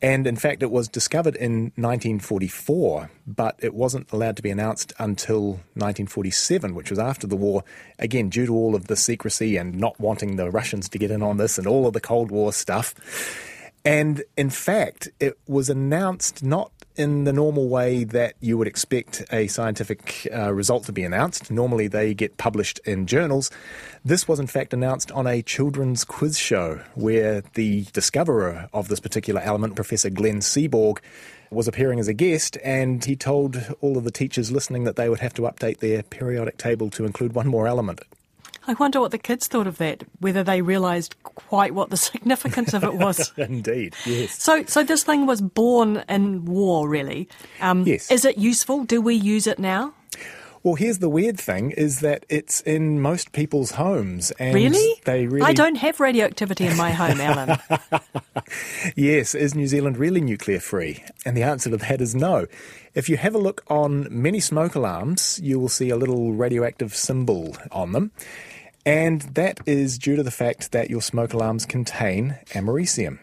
And 0.00 0.26
in 0.26 0.36
fact, 0.36 0.62
it 0.62 0.70
was 0.70 0.88
discovered 0.88 1.36
in 1.36 1.72
1944, 1.74 3.10
but 3.26 3.56
it 3.58 3.74
wasn't 3.74 4.10
allowed 4.12 4.36
to 4.36 4.42
be 4.42 4.50
announced 4.50 4.92
until 4.98 5.50
1947, 5.74 6.74
which 6.74 6.90
was 6.90 6.98
after 7.00 7.26
the 7.26 7.36
war, 7.36 7.64
again, 7.98 8.28
due 8.28 8.46
to 8.46 8.54
all 8.54 8.76
of 8.76 8.86
the 8.86 8.96
secrecy 8.96 9.56
and 9.56 9.76
not 9.76 9.98
wanting 10.00 10.36
the 10.36 10.50
Russians 10.50 10.88
to 10.88 10.98
get 10.98 11.10
in 11.10 11.22
on 11.22 11.36
this 11.36 11.58
and 11.58 11.66
all 11.66 11.86
of 11.86 11.94
the 11.94 12.00
Cold 12.00 12.30
War 12.30 12.52
stuff. 12.52 12.94
And 13.84 14.22
in 14.36 14.50
fact, 14.50 15.08
it 15.18 15.36
was 15.46 15.68
announced 15.68 16.44
not 16.44 16.72
in 16.96 17.24
the 17.24 17.32
normal 17.32 17.68
way 17.68 18.04
that 18.04 18.34
you 18.40 18.58
would 18.58 18.66
expect 18.66 19.24
a 19.32 19.46
scientific 19.46 20.28
uh, 20.34 20.52
result 20.52 20.84
to 20.84 20.92
be 20.92 21.04
announced. 21.04 21.50
Normally, 21.50 21.88
they 21.88 22.14
get 22.14 22.36
published 22.36 22.78
in 22.84 23.06
journals. 23.06 23.50
This 24.04 24.28
was, 24.28 24.38
in 24.38 24.46
fact, 24.46 24.72
announced 24.74 25.10
on 25.12 25.26
a 25.26 25.42
children's 25.42 26.04
quiz 26.04 26.38
show 26.38 26.80
where 26.94 27.42
the 27.54 27.86
discoverer 27.92 28.68
of 28.72 28.88
this 28.88 29.00
particular 29.00 29.40
element, 29.40 29.76
Professor 29.76 30.10
Glenn 30.10 30.40
Seaborg, 30.40 30.98
was 31.50 31.68
appearing 31.68 32.00
as 32.00 32.08
a 32.08 32.14
guest, 32.14 32.56
and 32.64 33.04
he 33.04 33.14
told 33.14 33.74
all 33.80 33.98
of 33.98 34.04
the 34.04 34.10
teachers 34.10 34.50
listening 34.50 34.84
that 34.84 34.96
they 34.96 35.08
would 35.08 35.20
have 35.20 35.34
to 35.34 35.42
update 35.42 35.78
their 35.78 36.02
periodic 36.02 36.56
table 36.56 36.90
to 36.90 37.04
include 37.04 37.34
one 37.34 37.46
more 37.46 37.66
element. 37.66 38.00
I 38.66 38.74
wonder 38.74 39.00
what 39.00 39.10
the 39.10 39.18
kids 39.18 39.48
thought 39.48 39.66
of 39.66 39.78
that, 39.78 40.04
whether 40.20 40.42
they 40.44 40.62
realised 40.62 41.16
quite 41.22 41.74
what 41.74 41.90
the 41.90 41.96
significance 42.10 42.74
of 42.74 42.84
it 42.84 42.94
was. 42.94 43.32
Indeed, 43.36 43.94
yes. 44.06 44.42
So, 44.42 44.64
so 44.64 44.84
this 44.84 45.02
thing 45.02 45.26
was 45.26 45.40
born 45.40 46.04
in 46.08 46.44
war, 46.44 46.88
really. 46.88 47.28
Um, 47.60 47.82
yes. 47.84 48.10
Is 48.10 48.24
it 48.24 48.38
useful? 48.38 48.84
Do 48.84 49.00
we 49.00 49.14
use 49.14 49.46
it 49.46 49.58
now? 49.58 49.94
Well, 50.62 50.74
here's 50.74 50.98
the 50.98 51.08
weird 51.08 51.40
thing: 51.40 51.72
is 51.72 52.00
that 52.00 52.24
it's 52.28 52.60
in 52.60 53.00
most 53.00 53.32
people's 53.32 53.72
homes, 53.72 54.30
and 54.32 54.54
really, 54.54 55.00
they 55.04 55.26
really. 55.26 55.46
I 55.46 55.52
don't 55.52 55.74
have 55.76 55.98
radioactivity 55.98 56.66
in 56.66 56.76
my 56.76 56.92
home, 56.92 57.20
Allan. 57.20 57.58
yes, 58.96 59.34
is 59.34 59.54
New 59.54 59.66
Zealand 59.66 59.96
really 59.96 60.20
nuclear 60.20 60.60
free? 60.60 61.02
And 61.26 61.36
the 61.36 61.42
answer 61.42 61.70
to 61.70 61.76
that 61.78 62.00
is 62.00 62.14
no. 62.14 62.46
If 62.94 63.08
you 63.08 63.16
have 63.16 63.34
a 63.34 63.38
look 63.38 63.64
on 63.68 64.06
many 64.10 64.38
smoke 64.38 64.76
alarms, 64.76 65.40
you 65.42 65.58
will 65.58 65.68
see 65.68 65.90
a 65.90 65.96
little 65.96 66.32
radioactive 66.32 66.94
symbol 66.94 67.56
on 67.72 67.92
them. 67.92 68.12
And 68.84 69.22
that 69.34 69.60
is 69.66 69.98
due 69.98 70.16
to 70.16 70.22
the 70.22 70.30
fact 70.30 70.72
that 70.72 70.90
your 70.90 71.02
smoke 71.02 71.32
alarms 71.32 71.66
contain 71.66 72.38
americium. 72.50 73.18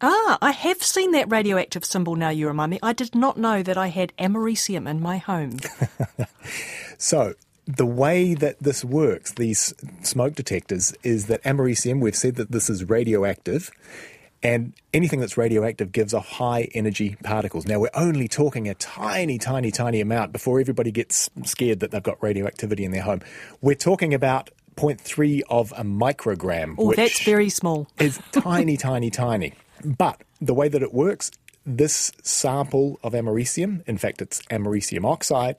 Ah, 0.00 0.38
I 0.42 0.50
have 0.50 0.82
seen 0.82 1.12
that 1.12 1.30
radioactive 1.30 1.84
symbol 1.84 2.16
now 2.16 2.28
you 2.28 2.46
remind 2.48 2.70
me. 2.70 2.78
I 2.82 2.92
did 2.92 3.14
not 3.14 3.38
know 3.38 3.62
that 3.62 3.78
I 3.78 3.88
had 3.88 4.12
americium 4.18 4.88
in 4.88 5.00
my 5.00 5.16
home. 5.16 5.58
so, 6.98 7.34
the 7.66 7.86
way 7.86 8.34
that 8.34 8.58
this 8.60 8.84
works, 8.84 9.32
these 9.32 9.74
smoke 10.02 10.34
detectors, 10.34 10.94
is 11.02 11.26
that 11.26 11.42
americium, 11.44 12.00
we've 12.00 12.16
said 12.16 12.36
that 12.36 12.52
this 12.52 12.68
is 12.68 12.88
radioactive, 12.88 13.70
and 14.42 14.74
anything 14.92 15.20
that's 15.20 15.38
radioactive 15.38 15.92
gives 15.92 16.12
off 16.12 16.28
high 16.28 16.68
energy 16.74 17.16
particles. 17.24 17.66
Now, 17.66 17.80
we're 17.80 17.88
only 17.94 18.28
talking 18.28 18.68
a 18.68 18.74
tiny, 18.74 19.38
tiny, 19.38 19.70
tiny 19.70 20.02
amount 20.02 20.30
before 20.32 20.60
everybody 20.60 20.90
gets 20.90 21.30
scared 21.44 21.80
that 21.80 21.90
they've 21.90 22.02
got 22.02 22.22
radioactivity 22.22 22.84
in 22.84 22.92
their 22.92 23.02
home. 23.02 23.22
We're 23.62 23.74
talking 23.74 24.12
about 24.12 24.50
0.3 24.76 25.40
of 25.48 25.72
a 25.72 25.82
microgram. 25.82 26.74
Oh, 26.76 26.92
that's 26.92 27.22
very 27.22 27.48
small. 27.48 27.88
It's 27.98 28.20
tiny, 28.32 28.76
tiny, 28.76 29.10
tiny. 29.10 29.54
But 29.84 30.22
the 30.40 30.54
way 30.54 30.68
that 30.68 30.82
it 30.82 30.92
works, 30.92 31.30
this 31.64 32.12
sample 32.22 32.98
of 33.02 33.12
americium, 33.12 33.82
in 33.86 33.98
fact, 33.98 34.22
it's 34.22 34.42
americium 34.42 35.04
oxide, 35.04 35.56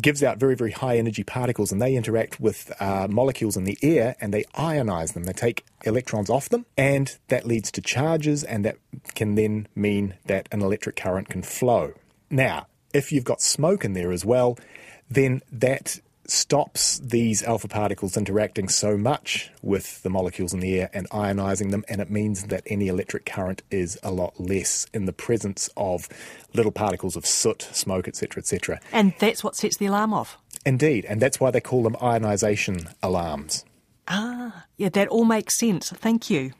gives 0.00 0.22
out 0.22 0.38
very, 0.38 0.56
very 0.56 0.72
high 0.72 0.96
energy 0.96 1.22
particles 1.22 1.70
and 1.70 1.80
they 1.80 1.94
interact 1.94 2.40
with 2.40 2.72
uh, 2.80 3.06
molecules 3.08 3.56
in 3.56 3.64
the 3.64 3.78
air 3.82 4.16
and 4.20 4.34
they 4.34 4.42
ionize 4.54 5.14
them. 5.14 5.24
They 5.24 5.32
take 5.32 5.64
electrons 5.84 6.28
off 6.30 6.48
them 6.48 6.66
and 6.76 7.16
that 7.28 7.46
leads 7.46 7.70
to 7.72 7.80
charges 7.80 8.42
and 8.42 8.64
that 8.64 8.76
can 9.14 9.34
then 9.34 9.68
mean 9.74 10.14
that 10.26 10.48
an 10.50 10.62
electric 10.62 10.96
current 10.96 11.28
can 11.28 11.42
flow. 11.42 11.92
Now, 12.30 12.66
if 12.92 13.12
you've 13.12 13.24
got 13.24 13.40
smoke 13.40 13.84
in 13.84 13.92
there 13.92 14.10
as 14.10 14.24
well, 14.24 14.58
then 15.10 15.42
that 15.52 16.00
stops 16.26 16.98
these 17.00 17.42
alpha 17.42 17.68
particles 17.68 18.16
interacting 18.16 18.68
so 18.68 18.96
much 18.96 19.50
with 19.62 20.02
the 20.02 20.10
molecules 20.10 20.52
in 20.52 20.60
the 20.60 20.80
air 20.80 20.90
and 20.92 21.08
ionizing 21.10 21.70
them, 21.70 21.84
and 21.88 22.00
it 22.00 22.10
means 22.10 22.44
that 22.44 22.62
any 22.66 22.88
electric 22.88 23.26
current 23.26 23.62
is 23.70 23.98
a 24.02 24.10
lot 24.10 24.38
less 24.40 24.86
in 24.94 25.06
the 25.06 25.12
presence 25.12 25.68
of 25.76 26.08
little 26.54 26.72
particles 26.72 27.16
of 27.16 27.26
soot, 27.26 27.62
smoke, 27.72 28.08
etc., 28.08 28.40
etc. 28.40 28.80
And 28.92 29.14
that's 29.18 29.44
what 29.44 29.56
sets 29.56 29.76
the 29.76 29.86
alarm 29.86 30.12
off. 30.14 30.38
Indeed, 30.64 31.04
and 31.04 31.20
that's 31.20 31.40
why 31.40 31.50
they 31.50 31.60
call 31.60 31.82
them 31.82 31.96
ionization 32.02 32.88
alarms. 33.02 33.64
Ah, 34.06 34.66
yeah, 34.76 34.90
that 34.90 35.08
all 35.08 35.24
makes 35.24 35.56
sense. 35.56 35.90
Thank 35.90 36.28
you. 36.28 36.52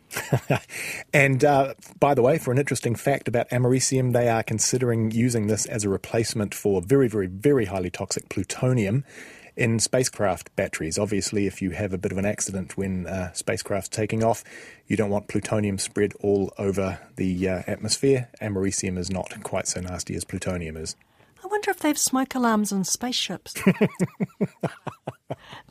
and 1.13 1.45
uh, 1.45 1.75
by 2.01 2.15
the 2.15 2.23
way, 2.23 2.39
for 2.39 2.53
an 2.53 2.59
interesting 2.59 2.95
fact 2.95 3.29
about 3.29 3.51
americium, 3.51 4.13
they 4.13 4.31
are 4.31 4.43
considering 4.43 5.11
using 5.11 5.47
this 5.47 5.67
as 5.67 5.85
a 5.85 5.91
replacement 5.91 6.55
for 6.55 6.81
very, 6.81 7.07
very, 7.07 7.27
very 7.27 7.67
highly 7.67 7.91
toxic 7.91 8.31
plutonium 8.31 9.05
in 9.57 9.79
spacecraft 9.79 10.55
batteries. 10.57 10.99
Obviously, 10.99 11.47
if 11.47 11.63
you 11.63 11.71
have 11.71 11.93
a 11.93 11.99
bit 11.99 12.13
of 12.13 12.19
an 12.19 12.27
accident 12.27 12.77
when 12.77 13.07
uh, 13.07 13.33
spacecraft's 13.33 13.89
taking 13.89 14.25
off, 14.25 14.45
you 14.87 14.97
don't 14.97 15.11
want 15.11 15.29
plutonium 15.29 15.79
spread 15.79 16.13
all 16.21 16.53
over 16.59 16.99
the 17.17 17.49
uh, 17.49 17.63
atmosphere. 17.67 18.29
Americium 18.41 18.99
is 18.99 19.11
not 19.11 19.33
quite 19.43 19.69
so 19.69 19.81
nasty 19.81 20.15
as 20.15 20.25
plutonium 20.25 20.77
is. 20.77 20.97
I 21.43 21.47
wonder 21.47 21.71
if 21.71 21.81
they 21.81 21.89
have 21.89 21.99
smoke 21.99 22.35
alarms 22.35 22.73
in 22.73 22.85
spaceships. 22.85 23.55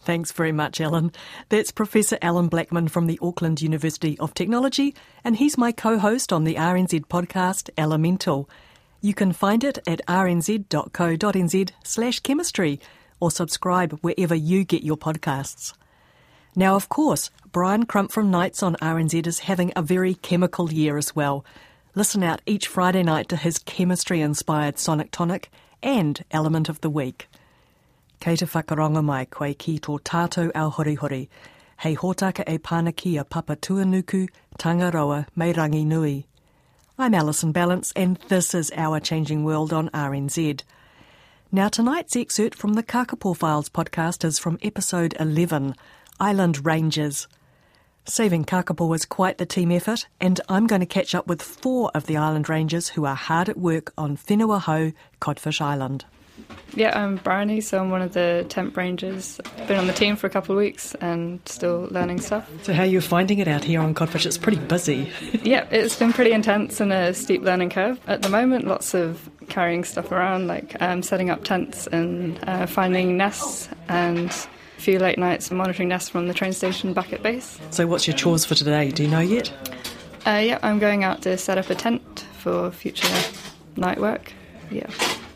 Thanks 0.02 0.32
very 0.32 0.52
much, 0.52 0.80
Allan. 0.80 1.12
That's 1.50 1.72
Professor 1.72 2.18
Allan 2.22 2.48
Blackman 2.48 2.90
from 2.90 3.08
the 3.08 3.20
Auckland 3.22 3.62
University 3.62 4.18
of 4.20 4.34
Technology, 4.34 4.94
and 5.24 5.36
he's 5.38 5.58
my 5.58 5.72
co 5.72 5.98
host 5.98 6.32
on 6.32 6.44
the 6.44 6.56
RNZ 6.56 7.08
podcast, 7.08 7.70
Elemental. 7.78 8.50
You 9.02 9.13
can 9.13 9.34
find 9.34 9.63
it 9.63 9.80
at 9.88 10.06
rnz.co.nz 10.08 11.72
slash 11.84 12.20
chemistry 12.20 12.80
or 13.24 13.32
subscribe 13.32 13.98
wherever 14.01 14.36
you 14.36 14.65
get 14.65 14.84
your 14.84 14.98
podcasts. 14.98 15.74
Now, 16.58 16.75
of 16.75 16.89
course, 16.89 17.32
Brian 17.53 17.86
Crump 17.86 18.12
from 18.12 18.30
Nights 18.30 18.62
on 18.62 18.75
RNZ 18.75 19.25
is 19.25 19.39
having 19.39 19.72
a 19.77 19.82
very 19.82 20.15
chemical 20.15 20.74
year 20.74 20.98
as 20.98 21.15
well. 21.15 21.46
Listen 21.96 22.22
out 22.22 22.42
each 22.46 22.68
Friday 22.68 23.01
night 23.01 23.30
to 23.30 23.38
his 23.38 23.60
chemistry 23.60 24.20
inspired 24.20 24.77
Sonic 24.77 25.10
Tonic 25.12 25.50
and 25.82 26.25
Element 26.32 26.68
of 26.68 26.82
the 26.82 26.89
Week. 26.89 27.30
Kei 28.20 28.36
whakaronga 28.36 29.01
mai 29.01 29.24
koe 29.24 29.53
ki 29.53 29.80
tō 29.80 30.01
tātou 30.01 30.51
au 30.53 30.70
hori 30.70 30.96
hori. 30.96 31.30
Hei 31.77 31.96
hōtaka 31.96 32.44
e 32.46 32.58
pānaki 32.58 33.18
a 33.18 33.24
Papa 33.24 33.56
Tuanuku, 33.56 34.30
Tangaroa, 34.58 35.27
me 35.34 35.53
rangi 35.53 35.86
nui. 35.86 36.27
I'm 37.00 37.13
Alison 37.13 37.53
Ballance 37.53 37.94
and 37.96 38.18
this 38.27 38.53
is 38.53 38.70
Our 38.75 39.00
Changing 39.00 39.46
World 39.46 39.72
on 39.72 39.89
RNZ. 39.92 40.63
Now, 41.56 41.70
tonight's 41.70 42.16
excerpt 42.16 42.58
from 42.58 42.74
the 42.74 42.82
Kakapo 42.82 43.38
Files 43.38 43.70
podcast 43.70 44.26
is 44.26 44.40
from 44.40 44.58
episode 44.64 45.16
11 45.20 45.76
Island 46.20 46.66
Rangers. 46.66 47.28
Saving 48.06 48.44
Kakapo 48.44 48.90
was 48.90 49.06
quite 49.06 49.38
the 49.38 49.46
team 49.46 49.72
effort, 49.72 50.08
and 50.20 50.42
I'm 50.50 50.66
going 50.66 50.80
to 50.80 50.88
catch 50.88 51.14
up 51.14 51.28
with 51.28 51.44
four 51.44 51.92
of 51.94 52.08
the 52.08 52.18
Island 52.18 52.50
Rangers 52.50 52.90
who 52.90 53.06
are 53.06 53.14
hard 53.14 53.50
at 53.50 53.58
work 53.60 53.94
on 54.00 54.18
Whenua 54.18 54.62
Hou, 54.62 54.94
Codfish 55.20 55.62
Island. 55.62 56.06
Yeah, 56.74 57.00
I'm 57.00 57.18
Bryony, 57.18 57.62
so 57.62 57.80
I'm 57.80 57.92
one 57.92 58.02
of 58.02 58.14
the 58.14 58.48
temp 58.50 58.76
rangers. 58.76 59.40
Been 59.68 59.78
on 59.78 59.86
the 59.86 59.94
team 59.94 60.16
for 60.16 60.26
a 60.26 60.32
couple 60.32 60.56
of 60.56 60.60
weeks 60.60 60.96
and 60.96 61.40
still 61.46 61.88
learning 61.92 62.20
stuff. 62.20 62.50
So, 62.64 62.74
how 62.74 62.82
are 62.82 62.88
you 62.88 63.00
finding 63.00 63.38
it 63.38 63.48
out 63.48 63.64
here 63.64 63.80
on 63.80 63.94
Codfish? 63.94 64.26
It's 64.26 64.40
pretty 64.40 64.58
busy. 64.58 65.12
yeah, 65.44 65.68
it's 65.70 65.96
been 65.96 66.14
pretty 66.14 66.32
intense 66.32 66.80
and 66.80 66.92
a 66.92 67.14
steep 67.14 67.44
learning 67.44 67.70
curve. 67.70 68.00
At 68.08 68.24
the 68.24 68.30
moment, 68.30 68.66
lots 68.66 68.96
of 68.96 69.30
carrying 69.54 69.84
stuff 69.84 70.12
around, 70.12 70.48
like 70.48 70.76
um, 70.82 71.04
setting 71.04 71.30
up 71.30 71.44
tents 71.44 71.88
and 71.88 72.40
uh, 72.48 72.66
finding 72.66 73.18
nests 73.18 73.70
and 73.88 74.30
a 74.30 74.82
few 74.82 75.00
late 75.00 75.18
nights 75.18 75.52
monitoring 75.52 75.90
nests 75.90 76.10
from 76.10 76.28
the 76.28 76.34
train 76.34 76.54
station 76.54 76.94
back 76.94 77.14
at 77.14 77.22
base. 77.22 77.60
So, 77.70 77.88
what's 77.88 78.08
your 78.08 78.18
chores 78.18 78.46
for 78.46 78.56
today? 78.56 78.92
Do 78.92 79.04
you 79.04 79.10
know 79.10 79.20
yet? 79.20 79.52
Uh, 80.26 80.42
yeah, 80.44 80.60
I'm 80.64 80.80
going 80.80 81.04
out 81.04 81.22
to 81.24 81.38
set 81.38 81.58
up 81.58 81.70
a 81.70 81.76
tent 81.76 82.26
for 82.40 82.72
future 82.72 83.08
night 83.78 84.00
work. 84.00 84.34
Yeah 84.72 84.90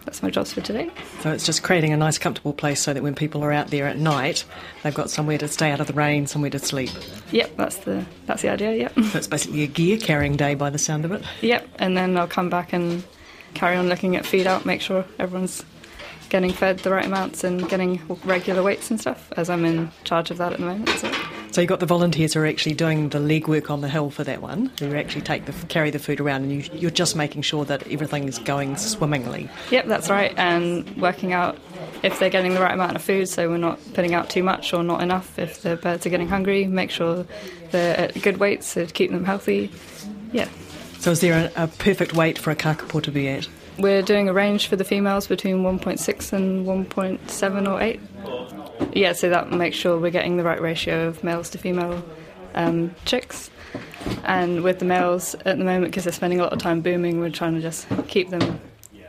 that's 0.07 0.23
my 0.23 0.29
jobs 0.29 0.53
for 0.53 0.61
today. 0.61 0.89
So 1.19 1.31
it's 1.31 1.45
just 1.45 1.63
creating 1.63 1.91
a 1.91 1.97
nice, 1.97 2.17
comfortable 2.17 2.53
place 2.53 2.81
so 2.81 2.93
that 2.93 3.03
when 3.03 3.13
people 3.13 3.43
are 3.43 3.51
out 3.51 3.67
there 3.67 3.85
at 3.87 3.97
night, 3.97 4.45
they've 4.81 4.93
got 4.93 5.09
somewhere 5.09 5.37
to 5.37 5.49
stay 5.49 5.69
out 5.69 5.81
of 5.81 5.87
the 5.87 5.93
rain, 5.93 6.27
somewhere 6.27 6.49
to 6.49 6.59
sleep. 6.59 6.89
Yep, 7.31 7.57
that's 7.57 7.75
the 7.79 8.05
that's 8.25 8.41
the 8.41 8.47
idea. 8.47 8.73
Yep. 8.73 8.93
So 8.93 9.17
it's 9.17 9.27
basically 9.27 9.63
a 9.63 9.67
gear 9.67 9.97
carrying 9.97 10.37
day 10.37 10.55
by 10.55 10.69
the 10.69 10.77
sound 10.77 11.03
of 11.03 11.11
it. 11.11 11.23
Yep, 11.41 11.67
and 11.79 11.97
then 11.97 12.15
I'll 12.15 12.27
come 12.27 12.49
back 12.49 12.71
and 12.71 13.03
carry 13.57 13.75
on 13.75 13.89
looking 13.89 14.15
at 14.15 14.25
feed 14.25 14.47
out, 14.47 14.65
make 14.65 14.81
sure 14.81 15.05
everyone's 15.19 15.63
getting 16.29 16.51
fed 16.51 16.79
the 16.79 16.91
right 16.91 17.05
amounts 17.05 17.43
and 17.43 17.67
getting 17.69 18.01
regular 18.25 18.61
weights 18.61 18.89
and 18.89 18.99
stuff, 18.99 19.31
as 19.37 19.49
I'm 19.49 19.65
in 19.65 19.91
charge 20.03 20.31
of 20.31 20.37
that 20.37 20.53
at 20.53 20.59
the 20.59 20.65
moment. 20.65 20.89
So. 20.89 21.11
So 21.51 21.61
you've 21.61 21.69
got 21.69 21.79
the 21.79 21.85
volunteers 21.85 22.33
who 22.33 22.41
are 22.41 22.45
actually 22.45 22.75
doing 22.75 23.09
the 23.09 23.17
legwork 23.17 23.71
on 23.71 23.81
the 23.81 23.89
hill 23.89 24.09
for 24.09 24.23
that 24.25 24.41
one, 24.41 24.71
who 24.79 24.93
actually 24.95 25.21
take 25.21 25.45
the 25.45 25.53
carry 25.67 25.89
the 25.89 25.97
food 25.97 26.19
around, 26.19 26.43
and 26.43 26.51
you, 26.51 26.69
you're 26.73 26.91
just 26.91 27.15
making 27.15 27.41
sure 27.41 27.65
that 27.65 27.87
everything 27.87 28.27
is 28.27 28.37
going 28.39 28.75
swimmingly. 28.77 29.49
Yep, 29.71 29.85
that's 29.87 30.09
right, 30.09 30.33
and 30.37 30.87
working 30.97 31.33
out 31.33 31.57
if 32.03 32.19
they're 32.19 32.29
getting 32.29 32.53
the 32.53 32.59
right 32.59 32.73
amount 32.73 32.95
of 32.95 33.01
food, 33.01 33.27
so 33.27 33.49
we're 33.49 33.57
not 33.57 33.79
putting 33.93 34.13
out 34.13 34.29
too 34.29 34.43
much 34.43 34.73
or 34.73 34.83
not 34.83 35.01
enough. 35.01 35.39
If 35.39 35.61
the 35.61 35.77
birds 35.77 36.05
are 36.05 36.09
getting 36.09 36.27
hungry, 36.27 36.67
make 36.67 36.91
sure 36.91 37.25
they're 37.71 37.97
at 37.97 38.21
good 38.21 38.37
weights 38.37 38.73
to 38.75 38.85
keep 38.85 39.11
them 39.11 39.25
healthy. 39.25 39.71
Yeah. 40.31 40.49
So 40.99 41.11
is 41.11 41.21
there 41.21 41.51
a, 41.55 41.63
a 41.63 41.67
perfect 41.67 42.13
weight 42.13 42.37
for 42.37 42.51
a 42.51 42.55
kakapo 42.55 43.01
to 43.03 43.11
be 43.11 43.27
at? 43.27 43.47
We're 43.77 44.01
doing 44.01 44.27
a 44.27 44.33
range 44.33 44.67
for 44.67 44.75
the 44.75 44.83
females 44.83 45.27
between 45.27 45.57
1.6 45.57 46.33
and 46.33 46.65
1.7 46.65 47.71
or 47.71 47.81
8. 47.81 48.95
Yeah, 48.95 49.13
so 49.13 49.29
that 49.29 49.51
makes 49.51 49.77
sure 49.77 49.99
we're 49.99 50.09
getting 50.09 50.37
the 50.37 50.43
right 50.43 50.61
ratio 50.61 51.07
of 51.07 51.23
males 51.23 51.49
to 51.51 51.57
female 51.57 52.03
um, 52.55 52.93
chicks. 53.05 53.51
And 54.23 54.63
with 54.63 54.79
the 54.79 54.85
males 54.85 55.35
at 55.45 55.57
the 55.57 55.63
moment, 55.63 55.85
because 55.91 56.05
they're 56.05 56.13
spending 56.13 56.39
a 56.39 56.43
lot 56.43 56.53
of 56.53 56.59
time 56.59 56.81
booming, 56.81 57.19
we're 57.19 57.29
trying 57.29 57.53
to 57.53 57.61
just 57.61 57.87
keep 58.07 58.29
them 58.29 58.59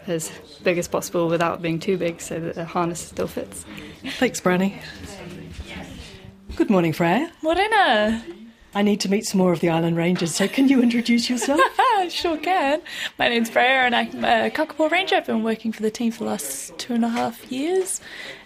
as 0.06 0.30
big 0.62 0.78
as 0.78 0.88
possible 0.88 1.28
without 1.28 1.62
being 1.62 1.78
too 1.78 1.96
big 1.96 2.20
so 2.20 2.38
that 2.40 2.54
the 2.54 2.64
harness 2.64 3.00
still 3.00 3.28
fits. 3.28 3.64
Thanks, 4.18 4.40
Bryony. 4.40 4.80
Good 6.56 6.70
morning, 6.70 6.92
Freya. 6.92 7.30
Morena. 7.42 8.22
I 8.74 8.82
need 8.82 9.00
to 9.00 9.10
meet 9.10 9.26
some 9.26 9.38
more 9.38 9.52
of 9.52 9.60
the 9.60 9.70
island 9.70 9.96
rangers, 9.96 10.34
so 10.34 10.46
can 10.46 10.68
you 10.68 10.82
introduce 10.82 11.28
yourself? 11.30 11.60
sure 12.06 12.38
can. 12.38 12.80
My 13.18 13.28
name's 13.28 13.50
Freya 13.50 13.82
and 13.84 13.94
I'm 13.94 14.24
a 14.24 14.50
Kakapo 14.50 14.90
Ranger. 14.90 15.16
I've 15.16 15.26
been 15.26 15.42
working 15.42 15.72
for 15.72 15.82
the 15.82 15.90
team 15.90 16.12
for 16.12 16.20
the 16.20 16.30
last 16.30 16.78
two 16.78 16.94
and 16.94 17.04
a 17.04 17.08
half 17.08 17.50
years 17.50 18.00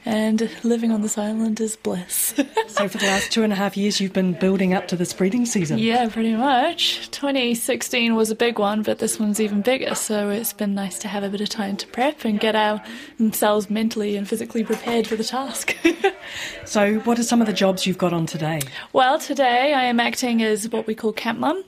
and 0.04 0.50
living 0.64 0.90
on 0.90 1.02
this 1.02 1.18
island 1.18 1.61
is 1.61 1.76
bliss. 1.76 2.35
so 2.66 2.88
for 2.88 2.99
the 2.99 3.06
last 3.06 3.30
two 3.30 3.42
and 3.42 3.52
a 3.52 3.56
half 3.56 3.76
years 3.76 4.00
you've 4.00 4.12
been 4.12 4.32
building 4.32 4.75
up 4.75 4.88
to 4.88 4.97
this 4.97 5.12
breeding 5.12 5.47
season? 5.47 5.78
Yeah, 5.78 6.09
pretty 6.09 6.35
much. 6.35 7.11
2016 7.11 8.14
was 8.14 8.30
a 8.30 8.35
big 8.35 8.59
one, 8.59 8.82
but 8.82 8.99
this 8.99 9.21
one's 9.21 9.40
even 9.40 9.61
bigger, 9.61 9.94
so 9.94 10.30
it's 10.30 10.52
been 10.52 10.75
nice 10.75 10.99
to 11.00 11.09
have 11.09 11.23
a 11.23 11.28
bit 11.28 11.40
of 11.40 11.49
time 11.49 11.76
to 11.76 11.87
prep 11.88 12.25
and 12.25 12.40
get 12.40 12.56
ourselves 12.56 13.71
mentally 13.71 14.16
and 14.16 14.28
physically 14.28 14.64
prepared 14.64 15.06
for 15.06 15.16
the 15.16 15.25
task. 15.25 15.76
so 16.64 16.94
what 17.00 17.18
are 17.18 17.25
some 17.25 17.40
of 17.40 17.47
the 17.47 17.52
jobs 17.52 17.87
you've 17.87 17.99
got 17.99 18.12
on 18.12 18.26
today? 18.26 18.61
Well, 18.92 19.18
today 19.18 19.75
I 19.75 19.85
am 19.85 20.00
acting 20.00 20.42
as 20.42 20.68
what 20.68 20.87
we 20.87 20.94
call 20.94 21.12
camp 21.12 21.38
mum. 21.38 21.62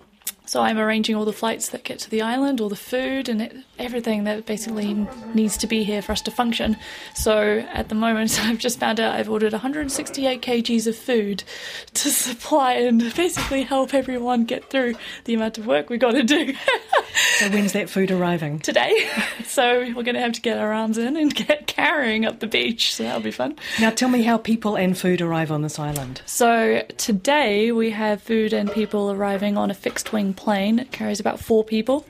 So 0.47 0.61
I'm 0.61 0.79
arranging 0.79 1.17
all 1.17 1.25
the 1.25 1.33
flights 1.33 1.71
that 1.71 1.85
get 1.85 1.99
to 2.01 2.11
the 2.11 2.21
island, 2.21 2.61
all 2.61 2.69
the 2.69 2.77
food, 2.77 3.31
and 3.31 3.41
it, 3.41 3.57
everything 3.79 4.25
that 4.25 4.45
basically 4.45 5.07
needs 5.33 5.57
to 5.59 5.67
be 5.67 5.85
here 5.85 6.03
for 6.03 6.13
us 6.13 6.21
to 6.23 6.31
function. 6.31 6.77
So 7.15 7.65
at 7.73 7.89
the 7.89 7.95
moment, 7.95 8.39
I've 8.45 8.59
just 8.59 8.79
found 8.79 9.01
out 9.01 9.15
I've 9.15 9.31
ordered 9.31 9.53
168 9.53 10.43
kgs 10.43 10.87
of 10.87 10.97
food 10.97 11.45
to 11.95 12.11
supply 12.11 12.75
and 12.75 13.01
basically 13.15 13.63
help 13.63 13.95
everyone 13.95 14.45
get 14.45 14.69
through 14.69 14.97
the 15.25 15.35
amount 15.35 15.57
of 15.57 15.67
work 15.67 15.89
we've 15.89 16.01
got 16.01 16.13
to 16.13 16.23
do. 16.23 16.55
so 17.39 17.49
when's 17.49 17.73
that 17.73 17.89
food 17.89 18.11
arriving? 18.11 18.59
Today. 18.59 19.09
So 19.45 19.81
we're 19.95 20.03
going 20.03 20.15
to 20.15 20.21
have 20.21 20.33
to 20.33 20.43
get 20.43 20.59
our 20.59 20.73
arms 20.73 20.99
in 20.99 21.17
and 21.17 21.35
get 21.35 21.67
carrying 21.67 22.27
up 22.27 22.41
the 22.41 22.47
beach. 22.47 22.95
So 22.95 23.03
that'll 23.05 23.23
be 23.23 23.31
fun. 23.31 23.57
Now 23.81 23.91
tell 23.91 24.11
me 24.11 24.23
how 24.23 24.37
people 24.37 24.77
and 24.77 24.97
food 24.97 25.23
arrive 25.23 25.51
on 25.51 25.63
this 25.63 25.79
island. 25.79 26.21
So 26.27 26.83
today 26.99 27.73
we 27.73 27.91
have 27.91 28.23
food 28.23 28.53
and 28.53 28.71
people 28.71 29.11
arriving 29.11 29.57
on 29.57 29.71
a 29.71 29.75
fixed 29.75 30.13
wing 30.13 30.34
plane. 30.35 30.79
It 30.79 30.93
carries 30.93 31.21
about 31.21 31.41
four 31.41 31.65
people. 31.65 32.07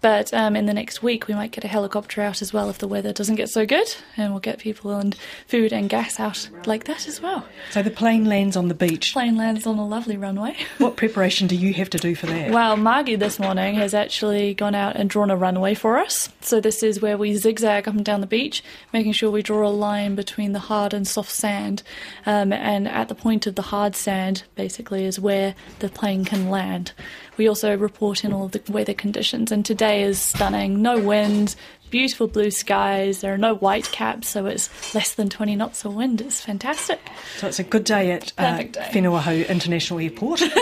But 0.00 0.32
um, 0.32 0.54
in 0.54 0.66
the 0.66 0.74
next 0.74 1.02
week, 1.02 1.26
we 1.26 1.34
might 1.34 1.50
get 1.50 1.64
a 1.64 1.68
helicopter 1.68 2.22
out 2.22 2.40
as 2.40 2.52
well 2.52 2.70
if 2.70 2.78
the 2.78 2.86
weather 2.86 3.12
doesn't 3.12 3.34
get 3.34 3.48
so 3.48 3.66
good, 3.66 3.92
and 4.16 4.32
we'll 4.32 4.40
get 4.40 4.60
people 4.60 4.92
and 4.92 5.16
food 5.48 5.72
and 5.72 5.90
gas 5.90 6.20
out 6.20 6.48
like 6.66 6.84
that 6.84 7.08
as 7.08 7.20
well. 7.20 7.44
So 7.70 7.82
the 7.82 7.90
plane 7.90 8.24
lands 8.24 8.56
on 8.56 8.68
the 8.68 8.74
beach. 8.74 9.12
Plane 9.12 9.36
lands 9.36 9.66
on 9.66 9.76
a 9.76 9.86
lovely 9.86 10.16
runway. 10.16 10.56
what 10.78 10.96
preparation 10.96 11.48
do 11.48 11.56
you 11.56 11.74
have 11.74 11.90
to 11.90 11.98
do 11.98 12.14
for 12.14 12.26
that? 12.26 12.52
Well, 12.52 12.76
Margie 12.76 13.16
this 13.16 13.40
morning 13.40 13.74
has 13.74 13.92
actually 13.92 14.54
gone 14.54 14.76
out 14.76 14.94
and 14.94 15.10
drawn 15.10 15.30
a 15.32 15.36
runway 15.36 15.74
for 15.74 15.98
us. 15.98 16.28
So 16.42 16.60
this 16.60 16.84
is 16.84 17.02
where 17.02 17.18
we 17.18 17.34
zigzag 17.34 17.88
up 17.88 17.94
and 17.94 18.04
down 18.04 18.20
the 18.20 18.28
beach, 18.28 18.62
making 18.92 19.12
sure 19.12 19.32
we 19.32 19.42
draw 19.42 19.66
a 19.66 19.70
line 19.70 20.14
between 20.14 20.52
the 20.52 20.60
hard 20.60 20.94
and 20.94 21.08
soft 21.08 21.32
sand, 21.32 21.82
um, 22.24 22.52
and 22.52 22.86
at 22.86 23.08
the 23.08 23.14
point 23.16 23.48
of 23.48 23.56
the 23.56 23.62
hard 23.62 23.96
sand, 23.96 24.44
basically, 24.54 25.04
is 25.04 25.18
where 25.18 25.56
the 25.80 25.88
plane 25.88 26.24
can 26.24 26.50
land. 26.50 26.92
We 27.38 27.48
also 27.48 27.76
report 27.76 28.24
in 28.24 28.32
all 28.32 28.46
of 28.46 28.52
the 28.52 28.60
weather 28.70 28.94
conditions, 28.94 29.52
and 29.52 29.64
today 29.64 30.02
is 30.02 30.20
stunning. 30.20 30.82
No 30.82 30.98
wind, 30.98 31.54
beautiful 31.88 32.26
blue 32.26 32.50
skies. 32.50 33.20
There 33.20 33.32
are 33.32 33.38
no 33.38 33.54
white 33.54 33.90
caps, 33.92 34.28
so 34.28 34.46
it's 34.46 34.68
less 34.94 35.14
than 35.14 35.28
20 35.28 35.56
knots 35.56 35.84
of 35.84 35.94
wind. 35.94 36.20
It's 36.20 36.40
fantastic. 36.40 37.00
So 37.38 37.46
it's 37.46 37.60
a 37.60 37.64
good 37.64 37.84
day 37.84 38.10
at 38.12 38.32
uh, 38.38 38.64
International 38.92 40.00
Airport. 40.00 40.42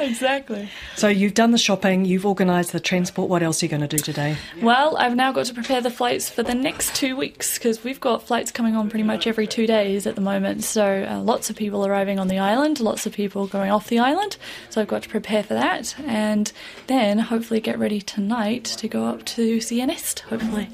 exactly. 0.00 0.68
So 0.96 1.08
you've 1.08 1.34
done 1.34 1.50
the 1.50 1.58
shopping, 1.58 2.04
you've 2.04 2.26
organised 2.26 2.72
the 2.72 2.80
transport. 2.80 3.28
What 3.28 3.42
else 3.42 3.62
are 3.62 3.66
you 3.66 3.70
going 3.70 3.82
to 3.82 3.88
do 3.88 3.98
today? 3.98 4.36
Well, 4.62 4.96
I've 4.96 5.14
now 5.14 5.32
got 5.32 5.46
to 5.46 5.54
prepare 5.54 5.80
the 5.80 5.90
flights 5.90 6.28
for 6.28 6.42
the 6.42 6.54
next 6.54 6.94
two 6.94 7.16
weeks 7.16 7.58
because 7.58 7.84
we've 7.84 8.00
got 8.00 8.22
flights 8.22 8.50
coming 8.50 8.76
on 8.76 8.90
pretty 8.90 9.04
much 9.04 9.26
every 9.26 9.46
two 9.46 9.66
days 9.66 10.06
at 10.06 10.14
the 10.14 10.20
moment. 10.20 10.64
So 10.64 11.06
uh, 11.08 11.20
lots 11.20 11.50
of 11.50 11.56
people 11.56 11.86
arriving 11.86 12.18
on 12.18 12.28
the 12.28 12.38
island, 12.38 12.80
lots 12.80 13.06
of 13.06 13.12
people 13.12 13.46
going 13.46 13.70
off 13.70 13.88
the 13.88 13.98
island. 13.98 14.36
So 14.70 14.80
I've 14.80 14.88
got 14.88 15.02
to 15.02 15.08
prepare 15.08 15.42
for 15.42 15.54
that 15.54 15.94
and 16.06 16.52
then 16.86 17.18
hopefully 17.18 17.60
get 17.60 17.78
ready 17.78 18.00
tonight 18.00 18.64
to 18.64 18.88
go 18.88 19.06
up 19.06 19.24
to 19.26 19.60
see 19.60 19.80
a 19.80 19.86
nest, 19.86 20.20
hopefully. 20.20 20.68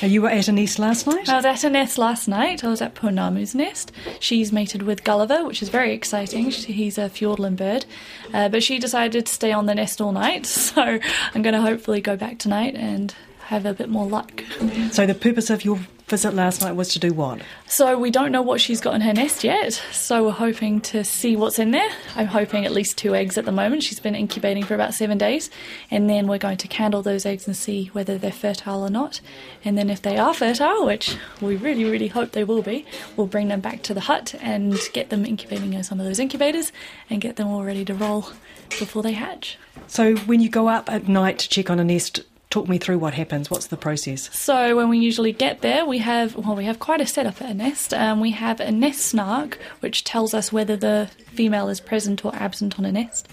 You 0.00 0.22
were 0.22 0.28
at 0.28 0.46
a 0.48 0.52
nest 0.52 0.78
last 0.78 1.06
night? 1.06 1.28
I 1.28 1.36
was 1.36 1.44
at 1.44 1.64
a 1.64 1.70
nest 1.70 1.98
last 1.98 2.28
night. 2.28 2.62
I 2.62 2.68
was 2.68 2.80
at 2.80 2.94
Pounamu's 2.94 3.54
nest. 3.54 3.90
She's 4.20 4.52
mated 4.52 4.82
with 4.82 5.02
Gulliver, 5.02 5.44
which 5.44 5.60
is 5.60 5.68
very 5.68 5.92
exciting. 5.92 6.50
He's 6.50 6.98
a 6.98 7.08
Fiordland 7.08 7.56
bird. 7.56 7.84
Uh, 8.32 8.48
but 8.48 8.62
she 8.62 8.78
decided 8.78 9.26
to 9.26 9.32
stay 9.32 9.52
on 9.52 9.66
the 9.66 9.74
nest 9.74 10.00
all 10.00 10.12
night, 10.12 10.46
so 10.46 10.82
I'm 10.82 11.42
going 11.42 11.54
to 11.54 11.60
hopefully 11.60 12.00
go 12.00 12.16
back 12.16 12.38
tonight 12.38 12.74
and 12.76 13.14
have 13.46 13.66
a 13.66 13.74
bit 13.74 13.88
more 13.88 14.06
luck. 14.06 14.44
So 14.92 15.06
the 15.06 15.14
purpose 15.14 15.50
of 15.50 15.64
your 15.64 15.80
visit 16.08 16.34
last 16.34 16.60
night 16.60 16.72
was 16.72 16.88
to 16.88 16.98
do 16.98 17.12
what? 17.12 17.42
So 17.66 17.98
we 17.98 18.10
don't 18.10 18.32
know 18.32 18.42
what 18.42 18.60
she's 18.60 18.80
got 18.80 18.94
in 18.94 19.00
her 19.02 19.12
nest 19.12 19.44
yet. 19.44 19.80
So 19.92 20.24
we're 20.24 20.30
hoping 20.32 20.80
to 20.82 21.04
see 21.04 21.36
what's 21.36 21.58
in 21.58 21.70
there. 21.70 21.90
I'm 22.16 22.26
hoping 22.26 22.64
at 22.64 22.72
least 22.72 22.96
two 22.98 23.14
eggs 23.14 23.36
at 23.36 23.44
the 23.44 23.52
moment. 23.52 23.82
She's 23.82 24.00
been 24.00 24.14
incubating 24.14 24.64
for 24.64 24.74
about 24.74 24.94
seven 24.94 25.18
days. 25.18 25.50
And 25.90 26.08
then 26.08 26.26
we're 26.26 26.38
going 26.38 26.56
to 26.58 26.68
candle 26.68 27.02
those 27.02 27.26
eggs 27.26 27.46
and 27.46 27.56
see 27.56 27.86
whether 27.92 28.18
they're 28.18 28.32
fertile 28.32 28.82
or 28.82 28.90
not. 28.90 29.20
And 29.64 29.76
then 29.76 29.90
if 29.90 30.02
they 30.02 30.16
are 30.16 30.34
fertile, 30.34 30.86
which 30.86 31.16
we 31.40 31.56
really, 31.56 31.84
really 31.84 32.08
hope 32.08 32.32
they 32.32 32.44
will 32.44 32.62
be, 32.62 32.86
we'll 33.16 33.26
bring 33.26 33.48
them 33.48 33.60
back 33.60 33.82
to 33.82 33.94
the 33.94 34.00
hut 34.00 34.34
and 34.40 34.78
get 34.92 35.10
them 35.10 35.24
incubating 35.24 35.74
in 35.74 35.84
some 35.84 36.00
of 36.00 36.06
those 36.06 36.18
incubators 36.18 36.72
and 37.10 37.20
get 37.20 37.36
them 37.36 37.48
all 37.48 37.64
ready 37.64 37.84
to 37.84 37.94
roll 37.94 38.30
before 38.70 39.02
they 39.02 39.12
hatch. 39.12 39.58
So 39.86 40.16
when 40.16 40.40
you 40.40 40.48
go 40.48 40.68
up 40.68 40.90
at 40.90 41.08
night 41.08 41.38
to 41.40 41.48
check 41.48 41.70
on 41.70 41.78
a 41.78 41.84
nest, 41.84 42.20
Talk 42.50 42.66
me 42.66 42.78
through 42.78 42.98
what 42.98 43.12
happens. 43.12 43.50
What's 43.50 43.66
the 43.66 43.76
process? 43.76 44.34
So 44.34 44.74
when 44.74 44.88
we 44.88 44.98
usually 44.98 45.32
get 45.32 45.60
there, 45.60 45.84
we 45.84 45.98
have 45.98 46.34
well, 46.34 46.56
we 46.56 46.64
have 46.64 46.78
quite 46.78 47.00
a 47.02 47.06
setup 47.06 47.42
at 47.42 47.50
a 47.50 47.54
nest. 47.54 47.92
Um, 47.92 48.20
we 48.20 48.30
have 48.30 48.58
a 48.60 48.70
nest 48.70 49.02
snark, 49.02 49.58
which 49.80 50.02
tells 50.02 50.32
us 50.32 50.50
whether 50.50 50.74
the 50.74 51.10
female 51.26 51.68
is 51.68 51.78
present 51.78 52.24
or 52.24 52.34
absent 52.34 52.78
on 52.78 52.86
a 52.86 52.92
nest. 52.92 53.28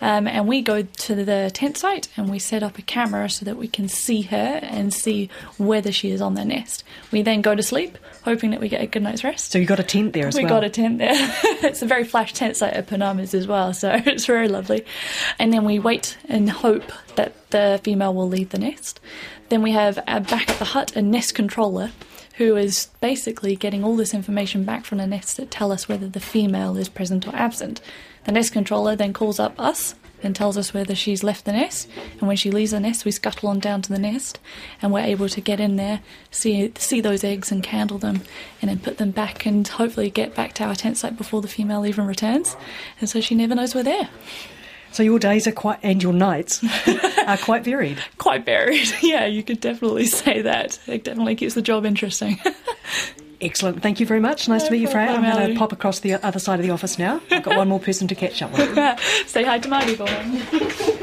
Um, 0.00 0.28
and 0.28 0.46
we 0.46 0.62
go 0.62 0.82
to 0.82 1.14
the 1.24 1.50
tent 1.52 1.76
site 1.76 2.08
and 2.16 2.30
we 2.30 2.38
set 2.38 2.62
up 2.62 2.78
a 2.78 2.82
camera 2.82 3.28
so 3.28 3.44
that 3.44 3.56
we 3.56 3.66
can 3.66 3.88
see 3.88 4.22
her 4.22 4.60
and 4.62 4.94
see 4.94 5.28
whether 5.56 5.90
she 5.90 6.10
is 6.10 6.20
on 6.20 6.34
the 6.34 6.44
nest. 6.44 6.84
We 7.10 7.22
then 7.22 7.42
go 7.42 7.54
to 7.54 7.62
sleep, 7.62 7.98
hoping 8.22 8.52
that 8.52 8.60
we 8.60 8.68
get 8.68 8.80
a 8.80 8.86
good 8.86 9.02
night's 9.02 9.24
rest. 9.24 9.50
So 9.50 9.58
you 9.58 9.66
got 9.66 9.80
a 9.80 9.84
tent 9.84 10.12
there 10.12 10.28
as 10.28 10.36
we 10.36 10.44
well. 10.44 10.54
We 10.54 10.56
got 10.56 10.64
a 10.64 10.70
tent 10.70 10.98
there. 10.98 11.14
it's 11.64 11.82
a 11.82 11.86
very 11.86 12.04
flash 12.04 12.32
tent 12.32 12.56
site 12.56 12.74
at 12.74 12.86
Pounamu's 12.86 13.34
as 13.34 13.46
well, 13.46 13.74
so 13.74 13.90
it's 14.06 14.26
very 14.26 14.48
lovely. 14.48 14.84
And 15.38 15.52
then 15.52 15.64
we 15.64 15.78
wait 15.78 16.16
and 16.28 16.48
hope 16.48 16.92
that 17.16 17.50
the 17.50 17.80
female 17.82 18.14
will 18.14 18.28
leave 18.28 18.50
the 18.50 18.58
nest. 18.58 19.00
Then 19.48 19.62
we 19.62 19.72
have 19.72 19.96
back 20.06 20.48
at 20.48 20.58
the 20.58 20.66
hut 20.66 20.94
a 20.94 21.02
nest 21.02 21.34
controller 21.34 21.90
who 22.38 22.54
is 22.54 22.88
basically 23.00 23.56
getting 23.56 23.82
all 23.82 23.96
this 23.96 24.14
information 24.14 24.62
back 24.62 24.84
from 24.84 24.98
the 24.98 25.06
nest 25.06 25.36
that 25.38 25.50
tell 25.50 25.72
us 25.72 25.88
whether 25.88 26.08
the 26.08 26.20
female 26.20 26.76
is 26.76 26.88
present 26.88 27.26
or 27.26 27.34
absent. 27.34 27.80
The 28.28 28.32
nest 28.32 28.52
controller 28.52 28.94
then 28.94 29.14
calls 29.14 29.40
up 29.40 29.58
us 29.58 29.94
and 30.22 30.36
tells 30.36 30.58
us 30.58 30.74
whether 30.74 30.94
she's 30.94 31.24
left 31.24 31.46
the 31.46 31.52
nest. 31.52 31.88
And 32.18 32.28
when 32.28 32.36
she 32.36 32.50
leaves 32.50 32.72
the 32.72 32.78
nest, 32.78 33.06
we 33.06 33.10
scuttle 33.10 33.48
on 33.48 33.58
down 33.58 33.80
to 33.80 33.90
the 33.90 33.98
nest, 33.98 34.38
and 34.82 34.92
we're 34.92 35.00
able 35.00 35.30
to 35.30 35.40
get 35.40 35.60
in 35.60 35.76
there, 35.76 36.02
see 36.30 36.70
see 36.76 37.00
those 37.00 37.24
eggs, 37.24 37.50
and 37.50 37.62
candle 37.62 37.96
them, 37.96 38.20
and 38.60 38.68
then 38.68 38.80
put 38.80 38.98
them 38.98 39.12
back, 39.12 39.46
and 39.46 39.66
hopefully 39.66 40.10
get 40.10 40.34
back 40.34 40.52
to 40.56 40.64
our 40.64 40.74
tent 40.74 40.98
site 40.98 41.16
before 41.16 41.40
the 41.40 41.48
female 41.48 41.86
even 41.86 42.06
returns. 42.06 42.54
And 43.00 43.08
so 43.08 43.22
she 43.22 43.34
never 43.34 43.54
knows 43.54 43.74
we're 43.74 43.82
there. 43.82 44.10
So 44.92 45.02
your 45.02 45.18
days 45.18 45.46
are 45.46 45.52
quite, 45.52 45.78
and 45.82 46.02
your 46.02 46.12
nights 46.12 46.62
are 47.26 47.38
quite 47.38 47.64
varied. 47.64 47.96
quite 48.18 48.44
varied, 48.44 48.92
yeah. 49.02 49.24
You 49.24 49.42
could 49.42 49.60
definitely 49.60 50.04
say 50.04 50.42
that. 50.42 50.78
It 50.86 51.02
definitely 51.02 51.36
keeps 51.36 51.54
the 51.54 51.62
job 51.62 51.86
interesting. 51.86 52.38
Excellent. 53.40 53.82
Thank 53.82 54.00
you 54.00 54.06
very 54.06 54.20
much. 54.20 54.48
Nice 54.48 54.62
no 54.62 54.66
to 54.66 54.72
meet 54.72 54.80
you, 54.80 54.88
Freya. 54.88 55.10
I'm 55.10 55.22
going 55.22 55.52
to 55.52 55.58
pop 55.58 55.72
across 55.72 56.00
the 56.00 56.14
other 56.14 56.38
side 56.38 56.58
of 56.58 56.66
the 56.66 56.72
office 56.72 56.98
now. 56.98 57.20
I've 57.30 57.42
got 57.44 57.56
one 57.56 57.68
more 57.68 57.80
person 57.80 58.08
to 58.08 58.14
catch 58.14 58.42
up 58.42 58.52
with. 58.52 58.74
Say 59.26 59.44
hi 59.44 59.58
to 59.58 59.68
Marty 59.68 59.94
for 59.94 60.04
me. 60.04 60.94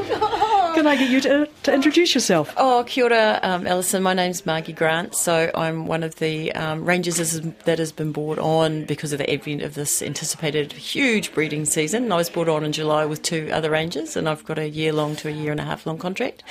Can 0.76 0.88
I 0.88 0.98
get 0.98 1.10
you 1.10 1.22
to, 1.22 1.48
to 1.64 1.74
introduce 1.74 2.14
yourself? 2.14 2.54
Oh, 2.58 2.84
kia 2.86 3.06
ora, 3.06 3.40
um, 3.44 3.66
Alison. 3.66 4.04
My 4.04 4.14
name's 4.14 4.46
Margie 4.46 4.74
Grant. 4.74 5.16
So 5.16 5.50
I'm 5.56 5.86
one 5.86 6.04
of 6.04 6.16
the 6.16 6.52
um, 6.52 6.84
rangers 6.84 7.16
that 7.64 7.80
has 7.80 7.94
been 7.94 8.12
brought 8.12 8.40
on 8.40 8.84
because 8.84 9.14
of 9.14 9.20
the 9.20 9.32
advent 9.32 9.62
of 9.62 9.76
this 9.76 10.02
anticipated 10.02 10.74
huge 10.74 11.34
breeding 11.34 11.64
season. 11.64 12.12
I 12.12 12.18
was 12.18 12.30
brought 12.30 12.50
on 12.50 12.66
in 12.66 12.74
July 12.74 13.06
with 13.06 13.22
two 13.22 13.50
other 13.54 13.70
rangers, 13.70 14.18
and 14.18 14.28
I've 14.28 14.44
got 14.44 14.60
a 14.60 14.68
year 14.68 14.92
long 14.92 15.16
to 15.16 15.30
a 15.30 15.32
year 15.32 15.52
and 15.52 15.62
a 15.62 15.64
half 15.64 15.86
long 15.86 15.98
contract. 15.98 16.44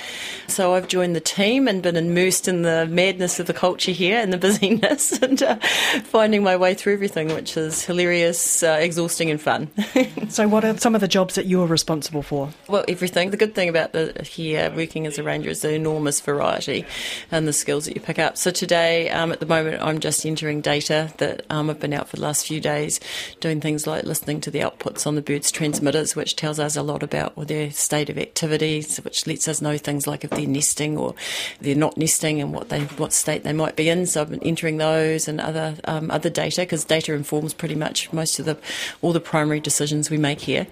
So 0.47 0.73
I've 0.73 0.87
joined 0.87 1.15
the 1.15 1.21
team 1.21 1.67
and 1.67 1.83
been 1.83 1.95
immersed 1.95 2.47
in 2.47 2.63
the 2.63 2.87
madness 2.89 3.39
of 3.39 3.45
the 3.45 3.53
culture 3.53 3.91
here 3.91 4.17
and 4.19 4.33
the 4.33 4.37
busyness 4.45 5.21
and 5.21 5.43
uh, 5.43 5.57
finding 6.03 6.41
my 6.41 6.57
way 6.57 6.73
through 6.73 6.93
everything, 6.93 7.27
which 7.27 7.55
is 7.57 7.85
hilarious, 7.85 8.63
uh, 8.63 8.79
exhausting, 8.81 9.29
and 9.29 9.39
fun. 9.39 9.69
so, 10.29 10.47
what 10.47 10.65
are 10.65 10.75
some 10.79 10.95
of 10.95 11.01
the 11.01 11.07
jobs 11.07 11.35
that 11.35 11.45
you're 11.45 11.67
responsible 11.67 12.23
for? 12.23 12.49
Well, 12.67 12.85
everything. 12.87 13.29
The 13.29 13.37
good 13.37 13.53
thing 13.53 13.69
about 13.69 13.93
the 13.93 14.14
here 14.23 14.71
working 14.75 15.05
as 15.07 15.17
a 15.17 15.23
ranger 15.23 15.49
is 15.49 15.61
the 15.61 15.73
enormous 15.73 16.19
variety 16.21 16.85
and 17.31 17.47
the 17.47 17.53
skills 17.53 17.85
that 17.85 17.95
you 17.95 18.01
pick 18.01 18.19
up. 18.19 18.37
So 18.37 18.51
today, 18.51 19.09
um, 19.09 19.31
at 19.31 19.39
the 19.39 19.45
moment, 19.45 19.81
I'm 19.81 19.99
just 19.99 20.25
entering 20.25 20.61
data 20.61 21.11
that 21.17 21.45
um, 21.49 21.69
I've 21.69 21.79
been 21.79 21.93
out 21.93 22.09
for 22.09 22.15
the 22.15 22.21
last 22.21 22.47
few 22.47 22.59
days, 22.59 22.99
doing 23.39 23.61
things 23.61 23.87
like 23.87 24.03
listening 24.03 24.41
to 24.41 24.51
the 24.51 24.59
outputs 24.59 25.05
on 25.07 25.15
the 25.15 25.21
birds' 25.21 25.51
transmitters, 25.51 26.15
which 26.15 26.35
tells 26.35 26.59
us 26.59 26.75
a 26.75 26.83
lot 26.83 27.03
about 27.03 27.35
their 27.47 27.71
state 27.71 28.09
of 28.09 28.17
activity, 28.17 28.83
which 29.03 29.27
lets 29.27 29.47
us 29.47 29.61
know 29.61 29.77
things 29.77 30.07
like 30.07 30.23
if 30.23 30.29
they're 30.29 30.47
nesting 30.47 30.97
or 30.97 31.15
they're 31.61 31.75
not 31.75 31.97
nesting 31.97 32.41
and 32.41 32.53
what 32.53 32.69
they 32.69 32.81
what 32.81 33.13
state 33.13 33.43
they 33.43 33.53
might 33.53 33.75
be 33.75 33.89
in. 33.89 34.05
So 34.05 34.21
I've 34.21 34.29
been 34.29 34.43
entering 34.43 34.77
those 34.77 35.27
and 35.27 35.39
other 35.41 35.75
um, 35.85 36.11
other 36.11 36.29
data 36.29 36.61
because 36.61 36.85
data 36.85 37.13
informs 37.13 37.53
pretty 37.53 37.75
much 37.75 38.11
most 38.13 38.39
of 38.39 38.45
the 38.45 38.57
all 39.01 39.13
the 39.13 39.19
primary 39.19 39.59
decisions 39.59 40.09
we 40.09 40.17
make 40.17 40.41
here. 40.41 40.67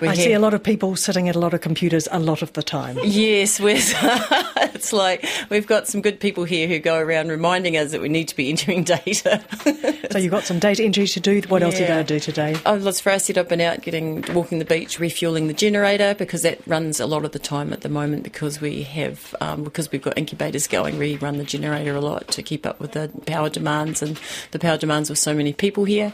We 0.00 0.08
I 0.08 0.14
see 0.14 0.32
a 0.32 0.40
lot 0.40 0.54
of 0.54 0.62
people 0.62 0.96
sitting 0.96 1.28
at 1.28 1.36
a 1.36 1.38
lot 1.38 1.54
of 1.54 1.60
computers 1.60 2.08
a 2.10 2.18
lot 2.18 2.42
of 2.42 2.52
the 2.54 2.62
time. 2.62 2.87
Yes, 2.96 3.60
it's 3.62 4.92
like 4.92 5.24
we've 5.50 5.66
got 5.66 5.86
some 5.88 6.02
good 6.02 6.20
people 6.20 6.44
here 6.44 6.68
who 6.68 6.78
go 6.78 6.98
around 6.98 7.28
reminding 7.28 7.76
us 7.76 7.92
that 7.92 8.00
we 8.00 8.08
need 8.08 8.28
to 8.28 8.36
be 8.36 8.48
entering 8.48 8.84
data. 8.84 9.44
so 10.10 10.18
you've 10.18 10.30
got 10.30 10.44
some 10.44 10.58
data 10.58 10.82
entry 10.82 11.06
to 11.06 11.20
do. 11.20 11.42
What 11.48 11.60
yeah. 11.60 11.66
else 11.66 11.76
are 11.76 11.82
you 11.82 11.88
going 11.88 12.06
to 12.06 12.14
do 12.14 12.20
today? 12.20 12.56
Oh, 12.66 12.74
let's 12.74 13.00
first 13.00 13.28
I've 13.36 13.48
been 13.48 13.60
out 13.60 13.82
getting 13.82 14.24
walking 14.32 14.58
the 14.58 14.64
beach, 14.64 14.98
refueling 14.98 15.48
the 15.48 15.54
generator 15.54 16.14
because 16.14 16.42
that 16.42 16.66
runs 16.66 17.00
a 17.00 17.06
lot 17.06 17.24
of 17.24 17.32
the 17.32 17.38
time 17.38 17.72
at 17.72 17.82
the 17.82 17.88
moment 17.88 18.22
because 18.22 18.60
we 18.60 18.82
have 18.84 19.34
um, 19.40 19.64
because 19.64 19.92
we've 19.92 20.02
got 20.02 20.16
incubators 20.16 20.66
going. 20.66 20.98
We 20.98 21.16
run 21.16 21.36
the 21.36 21.44
generator 21.44 21.94
a 21.94 22.00
lot 22.00 22.28
to 22.28 22.42
keep 22.42 22.64
up 22.64 22.80
with 22.80 22.92
the 22.92 23.10
power 23.26 23.50
demands 23.50 24.02
and 24.02 24.18
the 24.52 24.58
power 24.58 24.78
demands 24.78 25.10
with 25.10 25.18
so 25.18 25.34
many 25.34 25.52
people 25.52 25.84
here. 25.84 26.12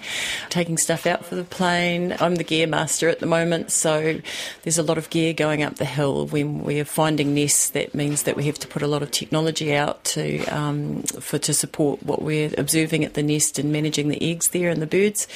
Taking 0.48 0.76
stuff 0.76 1.06
out 1.06 1.24
for 1.24 1.36
the 1.36 1.44
plane. 1.44 2.16
I'm 2.20 2.36
the 2.36 2.44
gear 2.44 2.66
master 2.66 3.08
at 3.08 3.20
the 3.20 3.26
moment, 3.26 3.70
so 3.70 4.20
there's 4.62 4.78
a 4.78 4.82
lot 4.82 4.98
of 4.98 5.10
gear 5.10 5.32
going 5.32 5.62
up 5.62 5.76
the 5.76 5.84
hill 5.84 6.26
when 6.26 6.63
we're 6.64 6.84
finding 6.84 7.34
nests. 7.34 7.70
That 7.70 7.94
means 7.94 8.22
that 8.22 8.36
we 8.36 8.44
have 8.44 8.58
to 8.60 8.68
put 8.68 8.82
a 8.82 8.86
lot 8.86 9.02
of 9.02 9.10
technology 9.10 9.74
out 9.74 10.02
to 10.04 10.44
um, 10.46 11.02
for 11.02 11.38
to 11.38 11.52
support 11.52 12.02
what 12.02 12.22
we're 12.22 12.50
observing 12.56 13.04
at 13.04 13.14
the 13.14 13.22
nest 13.22 13.58
and 13.58 13.70
managing 13.72 14.08
the 14.08 14.22
eggs 14.30 14.48
there 14.48 14.70
and 14.70 14.80
the 14.80 14.86
birds. 14.86 15.28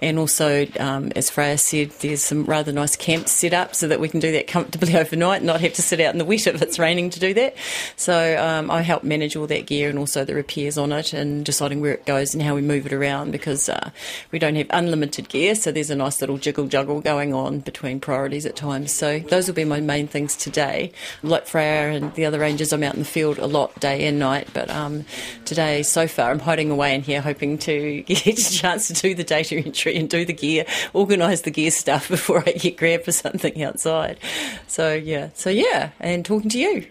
And 0.00 0.18
also, 0.18 0.66
um, 0.78 1.12
as 1.14 1.28
Freya 1.28 1.58
said, 1.58 1.90
there's 2.00 2.22
some 2.22 2.44
rather 2.44 2.72
nice 2.72 2.96
camps 2.96 3.32
set 3.32 3.52
up 3.52 3.74
so 3.74 3.88
that 3.88 4.00
we 4.00 4.08
can 4.08 4.20
do 4.20 4.32
that 4.32 4.46
comfortably 4.46 4.96
overnight 4.96 5.38
and 5.38 5.46
not 5.46 5.60
have 5.60 5.74
to 5.74 5.82
sit 5.82 6.00
out 6.00 6.14
in 6.14 6.18
the 6.18 6.24
wet 6.24 6.46
if 6.46 6.62
it's 6.62 6.78
raining 6.78 7.10
to 7.10 7.20
do 7.20 7.34
that. 7.34 7.54
So 7.96 8.42
um, 8.42 8.70
I 8.70 8.80
help 8.80 9.04
manage 9.04 9.36
all 9.36 9.46
that 9.48 9.66
gear 9.66 9.90
and 9.90 9.98
also 9.98 10.24
the 10.24 10.34
repairs 10.34 10.78
on 10.78 10.92
it 10.92 11.12
and 11.12 11.44
deciding 11.44 11.80
where 11.80 11.92
it 11.92 12.06
goes 12.06 12.32
and 12.34 12.42
how 12.42 12.54
we 12.54 12.62
move 12.62 12.86
it 12.86 12.92
around 12.92 13.32
because 13.32 13.68
uh, 13.68 13.90
we 14.30 14.38
don't 14.38 14.56
have 14.56 14.68
unlimited 14.70 15.28
gear. 15.28 15.54
So 15.54 15.72
there's 15.72 15.90
a 15.90 15.96
nice 15.96 16.20
little 16.20 16.38
jiggle 16.38 16.68
juggle 16.68 17.00
going 17.00 17.34
on 17.34 17.60
between 17.60 18.00
priorities 18.00 18.46
at 18.46 18.56
times. 18.56 18.92
So 18.94 19.18
those 19.18 19.46
will 19.46 19.54
be 19.54 19.64
my 19.64 19.80
main 19.80 20.06
things 20.06 20.36
today. 20.36 20.59
Like 21.22 21.46
Freya 21.46 21.90
and 21.90 22.14
the 22.14 22.26
other 22.26 22.38
rangers, 22.38 22.72
I'm 22.72 22.82
out 22.82 22.94
in 22.94 23.00
the 23.00 23.06
field 23.06 23.38
a 23.38 23.46
lot 23.46 23.78
day 23.80 24.06
and 24.06 24.18
night. 24.18 24.48
But 24.52 24.70
um, 24.70 25.04
today, 25.44 25.82
so 25.82 26.06
far, 26.06 26.30
I'm 26.30 26.38
hiding 26.38 26.70
away 26.70 26.94
in 26.94 27.02
here 27.02 27.20
hoping 27.20 27.58
to 27.58 28.02
get 28.06 28.26
a 28.26 28.52
chance 28.52 28.88
to 28.88 28.94
do 28.94 29.14
the 29.14 29.24
data 29.24 29.56
entry 29.56 29.96
and 29.96 30.08
do 30.08 30.24
the 30.24 30.32
gear, 30.32 30.64
organise 30.92 31.42
the 31.42 31.50
gear 31.50 31.70
stuff 31.70 32.08
before 32.08 32.42
I 32.46 32.52
get 32.52 32.76
grabbed 32.76 33.04
for 33.04 33.12
something 33.12 33.62
outside. 33.62 34.18
So, 34.66 34.94
yeah. 34.94 35.30
So, 35.34 35.50
yeah. 35.50 35.90
And 36.00 36.24
talking 36.24 36.50
to 36.50 36.58
you. 36.58 36.86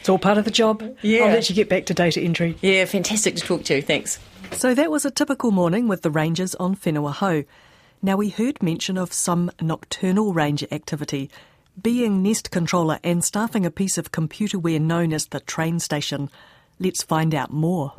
It's 0.00 0.08
all 0.08 0.18
part 0.18 0.38
of 0.38 0.44
the 0.44 0.50
job. 0.52 0.82
Yeah. 1.02 1.24
I'll 1.24 1.32
let 1.32 1.50
you 1.50 1.56
get 1.56 1.68
back 1.68 1.86
to 1.86 1.94
data 1.94 2.20
entry. 2.20 2.56
Yeah, 2.60 2.84
fantastic 2.84 3.34
to 3.36 3.42
talk 3.42 3.64
to 3.64 3.76
you. 3.76 3.82
Thanks. 3.82 4.20
So 4.52 4.72
that 4.72 4.90
was 4.90 5.04
a 5.04 5.10
typical 5.10 5.50
morning 5.50 5.88
with 5.88 6.02
the 6.02 6.10
Rangers 6.10 6.54
on 6.54 6.76
Whenua 6.76 7.12
Hou. 7.14 7.44
Now 8.02 8.16
we 8.16 8.28
heard 8.28 8.62
mention 8.62 8.96
of 8.98 9.12
some 9.12 9.50
nocturnal 9.60 10.32
ranger 10.32 10.68
activity, 10.70 11.28
being 11.80 12.22
nest 12.22 12.50
controller 12.50 12.98
and 13.04 13.24
staffing 13.24 13.66
a 13.66 13.70
piece 13.70 13.98
of 13.98 14.12
computerware 14.12 14.80
known 14.80 15.12
as 15.12 15.26
the 15.26 15.40
train 15.40 15.78
station. 15.78 16.30
Let's 16.78 17.02
find 17.02 17.34
out 17.34 17.52
more. 17.52 17.92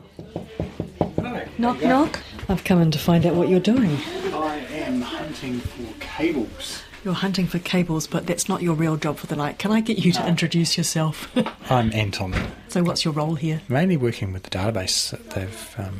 knock, 1.57 1.81
knock. 1.81 2.19
I've 2.49 2.63
come 2.63 2.81
in 2.81 2.91
to 2.91 2.99
find 2.99 3.25
out 3.25 3.35
what 3.35 3.49
you're 3.49 3.59
doing. 3.59 3.97
I 4.33 4.65
am 4.71 5.01
hunting 5.01 5.59
for 5.59 5.93
cables. 5.99 6.83
You're 7.03 7.13
hunting 7.13 7.47
for 7.47 7.59
cables, 7.59 8.07
but 8.07 8.25
that's 8.25 8.49
not 8.49 8.61
your 8.61 8.75
real 8.75 8.97
job 8.97 9.17
for 9.17 9.27
the 9.27 9.35
night. 9.35 9.59
Can 9.59 9.71
I 9.71 9.81
get 9.81 9.99
you 9.99 10.11
to 10.13 10.27
introduce 10.27 10.77
yourself? 10.77 11.29
I'm 11.69 11.93
Anton. 11.93 12.33
So, 12.67 12.83
what's 12.83 13.05
your 13.05 13.13
role 13.13 13.35
here? 13.35 13.61
Mainly 13.69 13.97
working 13.97 14.33
with 14.33 14.43
the 14.43 14.49
database 14.49 15.11
that 15.11 15.29
they've 15.29 15.75
um, 15.77 15.99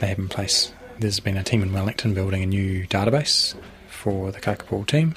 they 0.00 0.06
have 0.06 0.18
in 0.18 0.28
place. 0.28 0.72
There's 0.98 1.20
been 1.20 1.36
a 1.36 1.44
team 1.44 1.62
in 1.62 1.72
Wellington 1.72 2.14
building 2.14 2.42
a 2.42 2.46
new 2.46 2.86
database 2.86 3.54
for 3.88 4.30
the 4.30 4.40
Kakapo 4.40 4.86
team, 4.86 5.14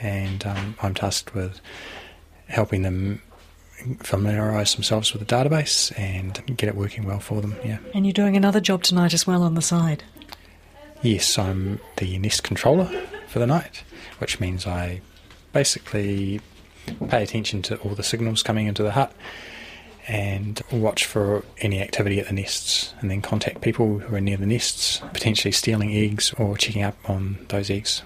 and 0.00 0.44
um, 0.46 0.76
I'm 0.82 0.94
tasked 0.94 1.34
with 1.34 1.60
helping 2.48 2.82
them 2.82 3.22
familiarise 4.00 4.74
themselves 4.74 5.12
with 5.12 5.26
the 5.26 5.34
database 5.34 5.96
and 5.98 6.42
get 6.56 6.68
it 6.68 6.74
working 6.74 7.04
well 7.04 7.20
for 7.20 7.40
them. 7.40 7.56
Yeah. 7.64 7.78
And 7.94 8.06
you're 8.06 8.12
doing 8.12 8.36
another 8.36 8.60
job 8.60 8.82
tonight 8.82 9.12
as 9.14 9.26
well 9.26 9.42
on 9.42 9.54
the 9.54 9.62
side. 9.62 10.02
Yes, 11.02 11.38
I'm 11.38 11.80
the 11.96 12.18
Nest 12.18 12.42
controller 12.42 12.90
for 13.28 13.38
the 13.38 13.46
night, 13.46 13.84
which 14.18 14.40
means 14.40 14.66
I 14.66 15.02
basically 15.52 16.40
pay 17.08 17.22
attention 17.22 17.62
to 17.62 17.76
all 17.78 17.94
the 17.94 18.02
signals 18.02 18.42
coming 18.42 18.66
into 18.66 18.82
the 18.82 18.92
hut 18.92 19.12
and 20.08 20.62
watch 20.70 21.04
for 21.04 21.44
any 21.58 21.82
activity 21.82 22.20
at 22.20 22.26
the 22.26 22.32
nests 22.32 22.94
and 23.00 23.10
then 23.10 23.20
contact 23.20 23.60
people 23.60 23.98
who 23.98 24.14
are 24.14 24.20
near 24.20 24.36
the 24.36 24.46
nests, 24.46 25.00
potentially 25.12 25.52
stealing 25.52 25.92
eggs 25.94 26.32
or 26.38 26.56
checking 26.56 26.82
up 26.82 26.96
on 27.08 27.38
those 27.48 27.70
eggs. 27.70 28.02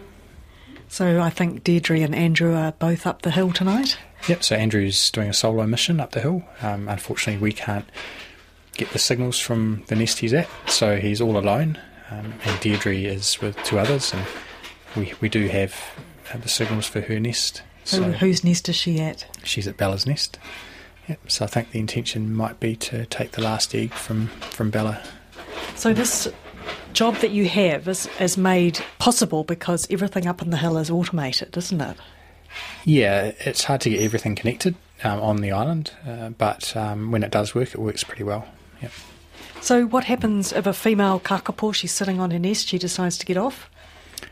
So 0.91 1.21
I 1.21 1.31
think 1.31 1.63
Deirdre 1.63 2.01
and 2.01 2.17
Andrew 2.17 2.53
are 2.53 2.73
both 2.73 3.07
up 3.07 3.23
the 3.23 3.31
hill 3.31 3.53
tonight? 3.53 3.97
Yep, 4.27 4.43
so 4.43 4.57
Andrew's 4.57 5.11
doing 5.13 5.29
a 5.29 5.33
solo 5.33 5.65
mission 5.65 6.01
up 6.01 6.11
the 6.11 6.21
hill. 6.21 6.43
Um, 6.63 6.89
unfortunately, 6.89 7.41
we 7.41 7.53
can't 7.53 7.89
get 8.73 8.91
the 8.91 8.99
signals 8.99 9.39
from 9.39 9.85
the 9.87 9.95
nest 9.95 10.19
he's 10.19 10.35
at, 10.35 10.49
so 10.67 10.97
he's 10.97 11.21
all 11.21 11.39
alone. 11.39 11.79
Um, 12.11 12.35
and 12.45 12.61
Deirdre 12.61 12.97
is 12.97 13.41
with 13.41 13.57
two 13.63 13.79
others, 13.79 14.13
and 14.13 14.27
we, 14.97 15.15
we 15.21 15.29
do 15.29 15.47
have 15.47 15.81
uh, 16.35 16.39
the 16.39 16.49
signals 16.49 16.87
for 16.87 17.01
her 17.03 17.21
nest. 17.21 17.63
So 17.85 18.03
whose 18.03 18.43
nest 18.43 18.69
is 18.69 18.75
she 18.75 18.99
at? 19.01 19.27
She's 19.45 19.69
at 19.69 19.77
Bella's 19.77 20.07
nest. 20.09 20.41
Yep. 21.09 21.31
So 21.31 21.45
I 21.45 21.49
think 21.49 21.71
the 21.71 21.79
intention 21.79 22.35
might 22.35 22.59
be 22.59 22.75
to 22.77 23.07
take 23.07 23.31
the 23.31 23.43
last 23.43 23.77
egg 23.77 23.93
from, 23.93 24.27
from 24.27 24.71
Bella. 24.71 25.01
So 25.77 25.95
this 25.95 26.29
job 26.93 27.17
that 27.17 27.31
you 27.31 27.49
have 27.49 27.89
is, 27.89 28.09
is 28.19 28.37
made 28.37 28.81
possible 28.99 29.45
because 29.45 29.87
everything 29.91 30.27
up 30.27 30.43
in 30.43 30.51
the 30.51 30.57
hill 30.57 30.79
is 30.79 30.91
automated, 30.91 31.57
isn't 31.57 31.81
it? 31.81 31.97
Yeah, 32.85 33.33
it's 33.41 33.65
hard 33.65 33.81
to 33.83 33.91
get 33.91 34.03
everything 34.03 34.35
connected 34.35 34.75
um, 35.05 35.21
on 35.21 35.37
the 35.37 35.53
island, 35.53 35.93
uh, 36.07 36.31
but 36.31 36.77
um, 36.77 37.11
when 37.11 37.23
it 37.23 37.31
does 37.31 37.55
work, 37.55 37.75
it 37.75 37.79
works 37.79 38.05
pretty 38.05 38.25
well. 38.25 38.47
Yep. 38.83 38.93
So, 39.61 39.87
what 39.87 40.05
happens 40.05 40.53
if 40.53 40.67
a 40.67 40.73
female 40.73 41.21
kakapo, 41.21 41.75
she's 41.75 41.93
sitting 41.93 42.19
on 42.19 42.31
her 42.31 42.39
nest, 42.39 42.69
she 42.69 42.79
decides 42.79 43.19
to 43.19 43.27
get 43.27 43.37
off? 43.37 43.71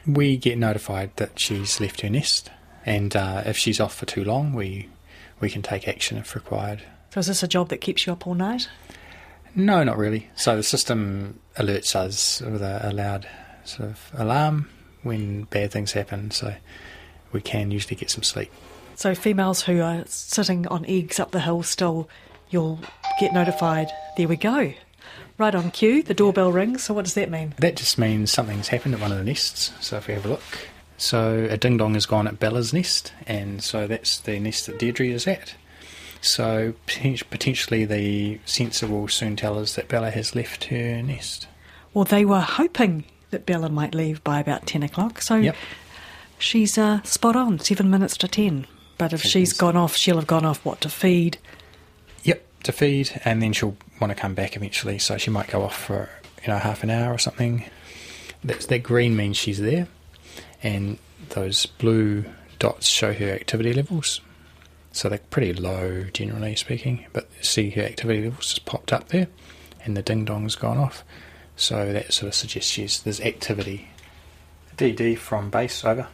We 0.07 0.37
get 0.37 0.59
notified 0.59 1.15
that 1.17 1.39
she's 1.39 1.81
left 1.81 2.01
her 2.01 2.11
nest, 2.11 2.51
and 2.87 3.15
uh, 3.15 3.43
if 3.45 3.57
she's 3.57 3.79
off 3.79 3.95
for 3.95 4.07
too 4.07 4.25
long, 4.25 4.55
we 4.55 4.89
we 5.41 5.51
can 5.51 5.63
take 5.63 5.87
action 5.87 6.19
if 6.19 6.35
required. 6.35 6.83
So, 7.11 7.21
is 7.21 7.27
this 7.27 7.43
a 7.43 7.49
job 7.49 7.69
that 7.69 7.79
keeps 7.79 8.07
you 8.07 8.13
up 8.13 8.27
all 8.27 8.35
night? 8.35 8.69
No, 9.55 9.83
not 9.85 9.99
really. 9.99 10.31
So 10.37 10.57
the 10.57 10.63
system 10.63 11.39
alerts 11.57 11.97
us 11.97 12.41
with 12.41 12.63
a, 12.63 12.81
a 12.83 12.93
loud 12.93 13.29
sort 13.65 13.91
of 13.91 14.11
alarm 14.15 14.69
when 15.03 15.45
bad 15.45 15.71
things 15.71 15.93
happen. 15.93 16.31
So 16.31 16.55
we 17.33 17.41
can 17.41 17.71
usually 17.71 17.97
get 17.97 18.11
some 18.11 18.23
sleep. 18.23 18.53
So 18.95 19.15
females 19.15 19.63
who 19.63 19.81
are 19.81 20.05
sitting 20.07 20.67
on 20.69 20.85
eggs 20.87 21.21
up 21.21 21.31
the 21.31 21.41
hill 21.41 21.63
still, 21.63 22.09
you'll 22.51 22.81
get 23.21 23.33
notified. 23.33 23.89
There 24.17 24.29
we 24.29 24.37
go. 24.37 24.73
Right 25.39 25.55
on 25.55 25.71
cue, 25.71 26.03
the 26.03 26.15
doorbell 26.15 26.51
rings. 26.51 26.85
So 26.85 26.95
what 26.95 27.05
does 27.05 27.15
that 27.15 27.31
mean? 27.31 27.55
That 27.59 27.77
just 27.77 27.97
means 27.97 28.33
something's 28.33 28.69
happened 28.69 28.95
at 28.95 29.01
one 29.01 29.13
of 29.13 29.19
the 29.19 29.25
nests. 29.25 29.73
So 29.81 29.99
if 29.99 30.09
we 30.09 30.15
have 30.15 30.27
a 30.27 30.31
look, 30.31 30.69
so 30.97 31.47
a 31.49 31.57
ding 31.57 31.77
dong 31.77 31.95
has 31.95 32.07
gone 32.07 32.27
at 32.27 32.41
Bella's 32.41 32.73
nest, 32.73 33.13
and 33.25 33.63
so 33.63 33.87
that's 33.87 34.19
the 34.19 34.41
nest 34.41 34.67
that 34.67 34.81
Deirdre 34.81 35.07
is 35.07 35.29
at. 35.29 35.55
So 36.21 36.75
potentially 36.87 37.85
the 37.85 38.41
sensor 38.45 38.87
will 38.87 39.09
soon 39.09 39.37
tell 39.37 39.59
us 39.59 39.75
that 39.75 39.89
Bella 39.89 40.11
has 40.11 40.35
left 40.35 40.65
her 40.65 41.03
nest. 41.03 41.47
Well, 41.95 42.05
they 42.05 42.25
were 42.25 42.41
hoping 42.41 43.05
that 43.31 43.47
Bella 43.47 43.69
might 43.69 43.95
leave 43.95 44.23
by 44.25 44.41
about 44.41 44.67
10 44.67 44.83
o'clock, 44.83 45.23
so 45.23 45.37
yep. 45.37 45.57
she's 46.39 46.79
uh, 46.79 47.03
spot 47.03 47.37
on, 47.37 47.59
seven 47.59 47.91
minutes 47.91 48.17
to 48.19 48.29
10. 48.29 48.67
But 48.99 49.13
if 49.13 49.23
she's 49.23 49.53
gone 49.53 49.77
off, 49.77 49.97
she'll 49.97 50.17
have 50.17 50.27
gone 50.27 50.45
off 50.45 50.65
what 50.65 50.81
to 50.81 50.89
feed. 50.89 51.39
Yep, 52.25 52.45
to 52.65 52.73
feed, 52.73 53.21
and 53.25 53.41
then 53.41 53.53
she'll 53.53 53.77
want 54.01 54.11
to 54.11 54.17
come 54.17 54.35
back 54.35 54.57
eventually. 54.57 54.99
So 54.99 55.17
she 55.19 55.31
might 55.31 55.49
go 55.49 55.63
off 55.63 55.77
for 55.77 56.11
you 56.43 56.49
know 56.49 56.59
half 56.59 56.83
an 56.83 56.91
hour 56.91 57.15
or 57.15 57.19
something. 57.19 57.65
That 58.43 58.61
that 58.63 58.83
green 58.83 59.17
means 59.17 59.37
she's 59.37 59.61
there, 59.61 59.87
and 60.65 60.99
those 61.31 61.67
blue 61.67 62.25
dots 62.59 62.89
show 62.89 63.13
her 63.13 63.31
activity 63.31 63.73
levels. 63.73 64.21
So 64.93 65.09
they're 65.09 65.19
pretty 65.31 65.53
low, 65.53 66.05
generally 66.13 66.57
speaking. 66.57 67.07
But 67.13 67.29
see 67.43 67.71
her 67.71 67.83
activity 67.83 68.25
levels 68.25 68.47
just 68.47 68.65
popped 68.65 68.93
up 68.93 69.09
there, 69.09 69.29
and 69.85 69.97
the 69.97 70.03
ding 70.03 70.25
dong's 70.25 70.57
gone 70.57 70.79
off. 70.79 71.05
So 71.57 71.93
that 71.93 72.13
sort 72.13 72.29
of 72.29 72.35
suggests 72.35 73.01
there's 73.01 73.21
activity. 73.21 73.89
DD 74.77 75.19
from 75.19 75.51
base 75.51 75.85
over. 75.85 76.07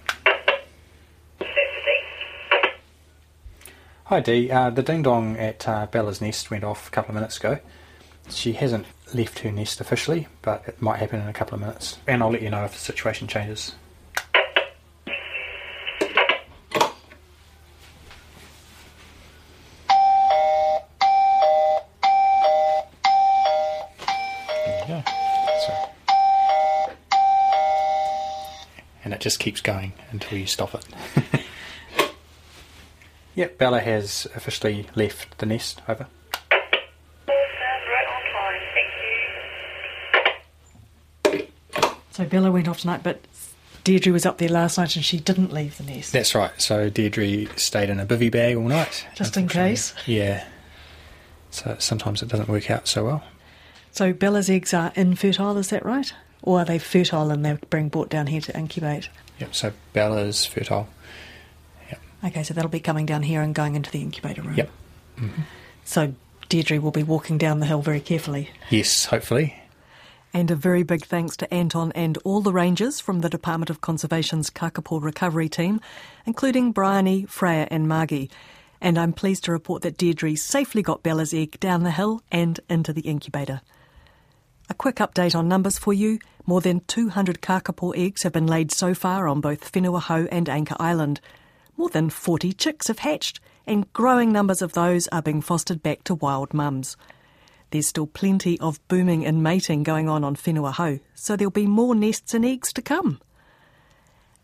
Hi 4.09 4.21
Dee, 4.21 4.51
uh, 4.51 4.69
the 4.69 4.83
ding 4.83 5.03
dong 5.03 5.37
at 5.39 5.67
uh, 5.67 5.87
Bella's 5.87 6.21
nest 6.21 6.51
went 6.51 6.63
off 6.63 6.89
a 6.89 6.91
couple 6.91 7.13
of 7.13 7.15
minutes 7.15 7.39
ago. 7.39 7.59
She 8.29 8.53
hasn't 8.53 8.87
left 9.15 9.39
her 9.41 9.51
nest 9.51 9.81
officially, 9.81 10.29
but 10.43 10.63
it 10.67 10.81
might 10.81 10.99
happen 10.99 11.21
in 11.21 11.29
a 11.29 11.33
couple 11.33 11.55
of 11.55 11.61
minutes, 11.61 11.99
and 12.07 12.23
I'll 12.23 12.31
let 12.31 12.43
you 12.43 12.51
know 12.51 12.65
if 12.65 12.73
the 12.73 12.79
situation 12.79 13.29
changes. 13.29 13.75
Just 29.25 29.41
keeps 29.41 29.61
going 29.61 29.95
until 30.13 30.39
you 30.39 30.47
stop 30.47 30.75
it. 30.75 30.87
Yep, 33.37 33.59
Bella 33.59 33.81
has 33.81 34.29
officially 34.37 34.87
left 34.95 35.39
the 35.39 35.47
nest. 35.47 35.83
Over. 35.89 36.07
So 42.13 42.25
Bella 42.25 42.53
went 42.53 42.69
off 42.69 42.79
tonight, 42.79 43.03
but 43.03 43.23
Deirdre 43.83 44.13
was 44.13 44.25
up 44.25 44.39
there 44.39 44.49
last 44.49 44.79
night 44.79 44.95
and 44.95 45.05
she 45.05 45.19
didn't 45.19 45.53
leave 45.53 45.77
the 45.79 45.83
nest. 45.83 46.13
That's 46.13 46.33
right. 46.33 46.53
So 46.63 46.89
Deirdre 46.89 47.47
stayed 47.57 47.91
in 47.91 47.99
a 47.99 48.07
bivy 48.07 48.31
bag 48.31 48.57
all 48.57 48.69
night. 48.69 49.05
Just 49.17 49.37
in 49.37 49.49
case. 49.49 49.95
Yeah. 50.07 50.47
So 51.51 51.75
sometimes 51.81 52.23
it 52.23 52.29
doesn't 52.29 52.49
work 52.49 52.71
out 52.71 52.87
so 52.87 53.05
well. 53.05 53.25
So 53.91 54.13
Bella's 54.13 54.49
eggs 54.49 54.73
are 54.73 54.93
infertile, 54.95 55.59
is 55.59 55.71
that 55.71 55.85
right? 55.85 56.13
Or 56.45 56.61
are 56.61 56.65
they 56.67 56.79
fertile 56.79 57.31
and 57.31 57.43
they're 57.43 57.59
being 57.71 57.89
brought 57.89 58.11
down 58.11 58.27
here 58.27 58.43
to 58.43 58.57
incubate? 58.57 59.09
Yep. 59.41 59.55
So 59.55 59.73
Bella's 59.95 60.45
fertile. 60.45 60.87
Yep. 61.89 62.01
Okay, 62.27 62.43
so 62.43 62.53
that'll 62.53 62.71
be 62.71 62.81
coming 62.81 63.07
down 63.07 63.23
here 63.23 63.41
and 63.41 63.55
going 63.55 63.77
into 63.77 63.91
the 63.91 64.03
incubator 64.03 64.43
room. 64.43 64.55
Yep. 64.55 64.71
Mm-hmm. 65.17 65.27
Mm-hmm. 65.27 65.43
So 65.87 66.15
Deirdre 66.51 66.79
will 66.81 66.91
be 66.91 67.03
walking 67.03 67.39
down 67.39 67.61
the 67.61 67.67
hill 67.67 67.81
very 67.81 68.01
carefully. 68.01 68.51
Yes, 68.69 69.07
hopefully. 69.07 69.57
And 70.35 70.51
a 70.51 70.55
very 70.55 70.83
big 70.83 71.07
thanks 71.07 71.37
to 71.39 71.55
Anton 71.55 71.93
and 71.93 72.19
all 72.25 72.43
the 72.43 72.53
rangers 72.53 73.01
from 73.01 73.21
the 73.21 73.31
Department 73.31 73.71
of 73.71 73.81
Conservation's 73.81 74.51
Kakapo 74.51 75.03
recovery 75.03 75.49
team, 75.49 75.81
including 76.27 76.73
Bryony, 76.73 77.25
Freya, 77.25 77.69
and 77.71 77.89
Margie. 77.89 78.31
And 78.83 78.99
I'm 78.99 79.15
pleased 79.15 79.45
to 79.45 79.53
report 79.53 79.83
that 79.83 79.97
Deirdre 79.97 80.37
safely 80.37 80.83
got 80.83 81.03
Bella's 81.03 81.33
egg 81.33 81.59
down 81.59 81.85
the 81.85 81.91
hill 81.91 82.21
and 82.31 82.61
into 82.69 82.93
the 82.93 83.03
incubator. 83.03 83.63
A 84.71 84.75
quick 84.75 84.97
update 84.97 85.35
on 85.35 85.47
numbers 85.47 85.79
for 85.79 85.93
you. 85.93 86.19
More 86.47 86.63
than 86.63 86.81
200 86.87 87.43
kakapo 87.43 87.95
eggs 87.97 88.23
have 88.23 88.33
been 88.33 88.47
laid 88.47 88.73
so 88.73 88.95
far 88.95 89.29
on 89.29 89.41
both 89.41 89.71
Whenua 89.73 90.01
Hou 90.03 90.27
and 90.33 90.49
Anchor 90.49 90.77
Island. 90.79 91.21
More 91.77 91.91
than 91.91 92.09
40 92.09 92.53
chicks 92.53 92.89
have 92.89 93.01
hatched, 93.01 93.41
and 93.67 93.93
growing 93.93 94.33
numbers 94.33 94.63
of 94.63 94.73
those 94.73 95.07
are 95.09 95.21
being 95.21 95.43
fostered 95.43 95.83
back 95.83 96.03
to 96.05 96.15
wild 96.15 96.55
mums. 96.55 96.97
There's 97.71 97.89
still 97.89 98.07
plenty 98.07 98.59
of 98.61 98.87
booming 98.89 99.27
and 99.27 99.43
mating 99.43 99.83
going 99.83 100.09
on 100.09 100.25
on 100.25 100.37
Whenua 100.37 100.73
Hou, 100.75 101.01
so 101.15 101.37
there'll 101.37 101.51
be 101.51 101.67
more 101.67 101.95
nests 101.95 102.33
and 102.33 102.45
eggs 102.45 102.73
to 102.75 102.83
come. 102.83 103.21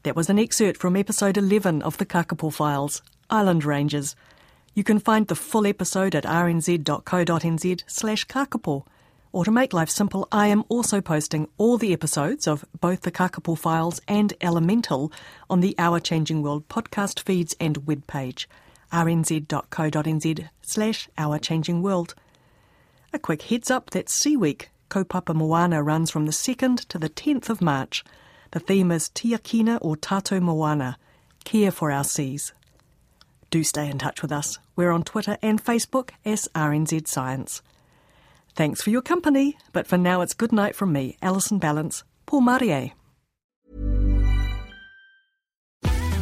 That 0.02 0.16
was 0.16 0.28
an 0.28 0.38
excerpt 0.38 0.78
from 0.78 0.96
episode 0.96 1.38
11 1.38 1.80
of 1.82 1.96
the 1.98 2.06
Kakapo 2.06 2.52
Files, 2.52 3.02
Island 3.30 3.64
Rangers. 3.64 4.16
You 4.74 4.84
can 4.84 4.98
find 4.98 5.28
the 5.28 5.34
full 5.34 5.66
episode 5.66 6.14
at 6.14 6.24
rnz.co.nz 6.24 7.82
slash 7.86 8.26
kakapo. 8.26 8.84
Or 9.32 9.44
to 9.44 9.50
make 9.52 9.72
life 9.72 9.90
simple, 9.90 10.26
I 10.32 10.48
am 10.48 10.64
also 10.68 11.00
posting 11.00 11.48
all 11.56 11.78
the 11.78 11.92
episodes 11.92 12.48
of 12.48 12.64
both 12.80 13.02
the 13.02 13.12
Kakapo 13.12 13.56
Files 13.56 14.00
and 14.08 14.34
Elemental 14.40 15.12
on 15.48 15.60
the 15.60 15.76
Our 15.78 16.00
Changing 16.00 16.42
World 16.42 16.68
podcast 16.68 17.20
feeds 17.20 17.54
and 17.60 17.82
webpage, 17.82 18.46
rnz.co.nz 18.92 20.48
slash 20.62 21.08
Our 21.16 21.38
Changing 21.38 21.80
World. 21.80 22.16
A 23.12 23.20
quick 23.20 23.42
heads 23.42 23.70
up 23.70 23.90
that 23.90 24.08
Sea 24.08 24.36
Week, 24.36 24.70
Kaupapa 24.88 25.32
Moana, 25.32 25.80
runs 25.80 26.10
from 26.10 26.26
the 26.26 26.32
2nd 26.32 26.86
to 26.88 26.98
the 26.98 27.08
10th 27.08 27.48
of 27.48 27.62
March. 27.62 28.04
The 28.50 28.58
theme 28.58 28.90
is 28.90 29.10
Tiakina 29.10 29.78
or 29.80 29.96
Tato 29.96 30.40
Moana, 30.40 30.98
care 31.44 31.70
for 31.70 31.92
our 31.92 32.02
seas. 32.02 32.52
Do 33.50 33.62
stay 33.62 33.88
in 33.88 33.98
touch 33.98 34.22
with 34.22 34.32
us. 34.32 34.58
We're 34.74 34.90
on 34.90 35.04
Twitter 35.04 35.38
and 35.40 35.62
Facebook 35.64 36.10
as 36.24 36.48
RNZ 36.52 37.06
Science. 37.06 37.62
Thanks 38.54 38.82
for 38.82 38.90
your 38.90 39.02
company, 39.02 39.56
but 39.72 39.86
for 39.86 39.96
now 39.96 40.20
it's 40.20 40.34
good 40.34 40.52
night 40.52 40.74
from 40.74 40.92
me, 40.92 41.16
Alison 41.22 41.58
Ballance, 41.58 42.02
Paul 42.26 42.42
Marie. 42.42 42.92